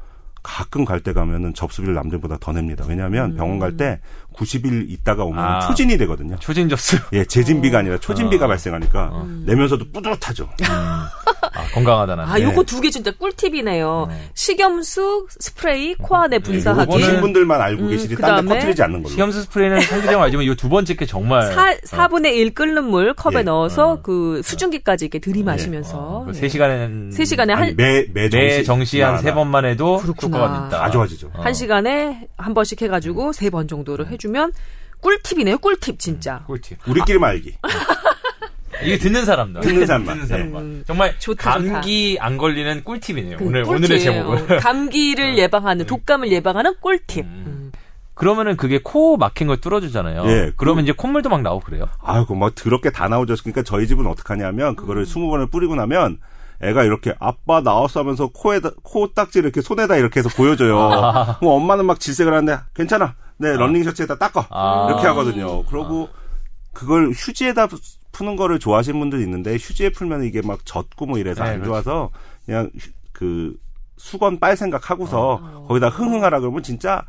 [0.44, 2.86] 가끔 갈 때 가면은 접수비를 남들보다 더 냅니다.
[2.88, 4.00] 왜냐하면 병원 갈 때
[4.38, 5.60] 90일 있다가 오면 아.
[5.68, 6.36] 초진이 되거든요.
[6.40, 6.98] 초진 접수.
[7.14, 8.48] 예, 재진비가 아니라 초진비가 어.
[8.48, 10.50] 발생하니까 내면서도 뿌듯하죠.
[10.64, 11.10] 아,
[11.74, 12.24] 건강하다는.
[12.24, 14.10] 아, 요거 두개 진짜 꿀팁이네요.
[14.36, 16.92] 식염수 스프레이 코 안에 분사하기.
[16.92, 19.14] 보신 분들만 알고 음, 계시지 딴 데 퍼뜨리지 않는 걸로.
[19.14, 21.76] 시험수 스프레이는 상대적으로 알지만 이 두 번째 게 정말 사,
[22.08, 23.44] 4분의 1 끓는 물 컵에 예.
[23.44, 25.98] 넣어서 그 수증기까지 이렇게 들이마시면서.
[25.98, 26.42] 어, 그 예.
[26.42, 28.48] 3시간은 세 시간에 아니, 한, 매, 매 정시.
[28.58, 30.38] 매 정시 한 세 번만 해도 그렇구나.
[30.38, 30.80] 효과가 있다.
[30.80, 31.28] 다 좋아지죠.
[31.34, 31.42] 어.
[31.42, 34.52] 한 시간에 한 번씩 해 가지고 세 번 정도를 해 주면
[35.02, 36.44] 꿀팁이네요, 꿀팁, 진짜.
[36.48, 36.78] 꿀팁.
[36.88, 37.56] 우리끼리만 알기.
[38.84, 39.62] 이게 듣는 사람들.
[39.62, 40.16] 듣는 사람만.
[40.16, 40.62] 듣는 사람만.
[40.64, 40.84] 음.
[40.86, 43.38] 정말 좋다, 감기 안 걸리는 꿀팁이네요.
[43.38, 43.78] 그 오늘 꿀팁이에요.
[43.78, 44.60] 오늘의 제목은.
[44.60, 47.26] 감기를 예방하는, 독감을 예방하는 꿀팁.
[47.26, 47.44] 음.
[47.48, 47.72] 음.
[48.14, 50.26] 그러면은 그게 코 막힌 걸 뚫어주잖아요.
[50.28, 51.86] 예, 그러면 이제 콧물도 막 나오고 그래요.
[52.02, 53.36] 아이고, 뭐, 더럽게 다 나오죠.
[53.42, 54.76] 그러니까 저희 집은 어떡하냐면, 음.
[54.76, 56.18] 그거를 20번을 뿌리고 나면,
[56.64, 60.90] 애가 이렇게 아빠 나왔어 하면서 코에다, 코 딱지를 이렇게 손에다 이렇게 해서 보여줘요.
[61.40, 63.14] 그럼 엄마는 막 질색을 하는데, 괜찮아.
[63.38, 64.48] 네, 런닝 셔츠에다 닦아.
[64.50, 64.88] 아.
[64.90, 65.64] 이렇게 하거든요.
[65.66, 66.10] 그러고,
[66.74, 67.78] 그걸 휴지에다 푸-
[68.12, 71.72] 푸는 거를 좋아하시는 분들 있는데, 휴지에 풀면 이게 막 젖고 뭐 이래서 네, 안 그렇죠.
[71.72, 72.10] 좋아서,
[72.46, 73.56] 그냥 휴- 그,
[73.98, 77.04] 수건 빨 생각 하고서, 거기다 흥흥하라 그러면 진짜,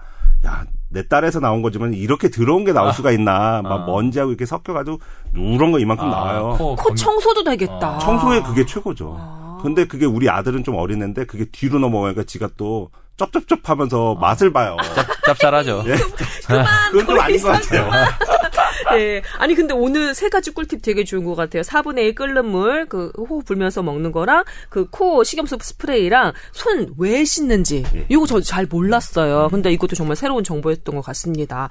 [0.47, 3.61] 야, 내 딸에서 나온 거지만 이렇게 더러운 게 나올 수가 있나.
[3.62, 3.87] 막 아.
[3.87, 5.01] 먼지하고 이렇게 섞여가지고
[5.35, 6.55] 누런 거 이만큼 아, 나와요.
[6.57, 7.99] 코 거기- 청소도 되겠다.
[7.99, 9.16] 청소에 그게 최고죠.
[9.18, 9.59] 아.
[9.62, 14.76] 근데 그게 우리 아들은 좀 어린애인데 그게 뒤로 넘어가니까 지가 또 쩝쩝쩝 하면서 맛을 봐요.
[15.26, 15.84] 짭 짤하죠.
[15.88, 15.96] 예?
[16.90, 17.90] 그건 좀 아닌 것 같아요.
[18.96, 19.22] 네.
[19.38, 21.62] 아니, 근데 오늘 세 가지 꿀팁 되게 좋은 것 같아요.
[21.62, 27.24] 4분의 1 끓는 물, 그, 호흡 불면서 먹는 거랑, 그, 코 식염수 스프레이랑, 손 왜
[27.24, 27.84] 씻는지.
[27.94, 28.06] 예.
[28.08, 29.48] 이거 저 잘 몰랐어요.
[29.50, 31.68] 근데 이것도 정말 새로운 정보였던 것 같습니다.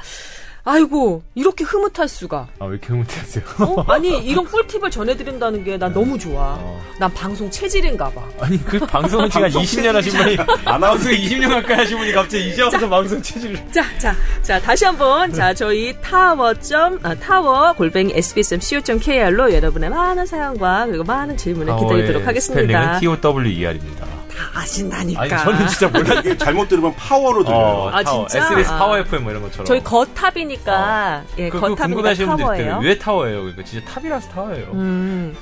[0.70, 2.48] 아이고, 이렇게 흐뭇할 수가.
[2.60, 3.44] 아, 왜 이렇게 흐뭇해하세요?
[3.62, 3.86] 어?
[3.88, 6.56] 아니, 이런 꿀팁을 전해드린다는 게 난 너무 좋아.
[6.60, 6.82] 어.
[7.00, 8.22] 난 방송 체질인가 봐.
[8.42, 12.62] 아니, 그 방송은 방송 20년 하신 분이, 아나운서 방송 20년 가까이 하신 분이 갑자기 이제
[12.64, 13.56] 와서 방송 체질을.
[13.72, 15.32] 자, 자, 자, 다시 한 번.
[15.32, 22.28] 자, 저희 타워 점, 아, 타워 골뱅이 sbs.co.kr로 여러분의 많은 사연과 그리고 많은 질문을 기다리도록
[22.28, 22.96] 하겠습니다.
[23.00, 24.06] 스펠링은 TOWER입니다.
[24.38, 25.22] 다 아신다니까.
[25.22, 27.60] 아니, 저는 진짜 몰랐 이게 잘못 들으면 파워로 들려요.
[27.66, 28.28] 어, 아, 타워.
[28.28, 28.46] 진짜?
[28.46, 28.78] SBS 아.
[28.78, 29.66] 파워 FM 뭐 이런 것처럼.
[29.66, 32.56] 저희 거탑이니까, 예, 그, 그 거탑이니까 궁금해하시는 분들.
[32.60, 32.80] 있대요.
[32.84, 33.40] 왜 타워예요?
[33.42, 34.68] 그러니까 진짜 탑이라서 타워예요.
[34.74, 35.36] 음.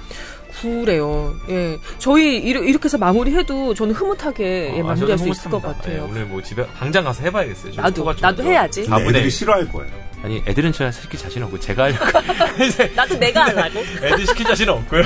[0.61, 1.33] 그래요.
[1.49, 1.77] 예.
[1.99, 5.61] 저희 이렇게 해서 마무리해도 저는 흐뭇하게 예, 아, 마무리할 저도 수 있을 것.
[5.61, 5.95] 같아요.
[5.95, 7.73] 예, 오늘 뭐 집에 당장 가서 해봐야겠어요.
[7.73, 8.83] 좀 나도, 나도 더- 해야지.
[8.85, 9.31] 근데 4분의 애들이 1.
[9.31, 9.91] 싫어할 거예요.
[10.25, 12.05] 아니 애들은 제가 시킬 자신 없고 제가 하려고
[12.65, 13.79] 이제 나도 내가 하려고.
[14.01, 15.03] 애들 시킬 자신은 없고요.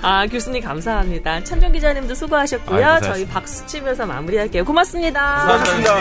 [0.00, 1.44] 아, 교수님 감사합니다.
[1.44, 2.76] 찬종 기자님도 수고하셨고요.
[2.76, 3.14] 고생하셨습니다.
[3.14, 4.64] 저희 박수 치면서 마무리할게요.
[4.64, 5.40] 고맙습니다.
[5.40, 5.94] 수고하셨습니다.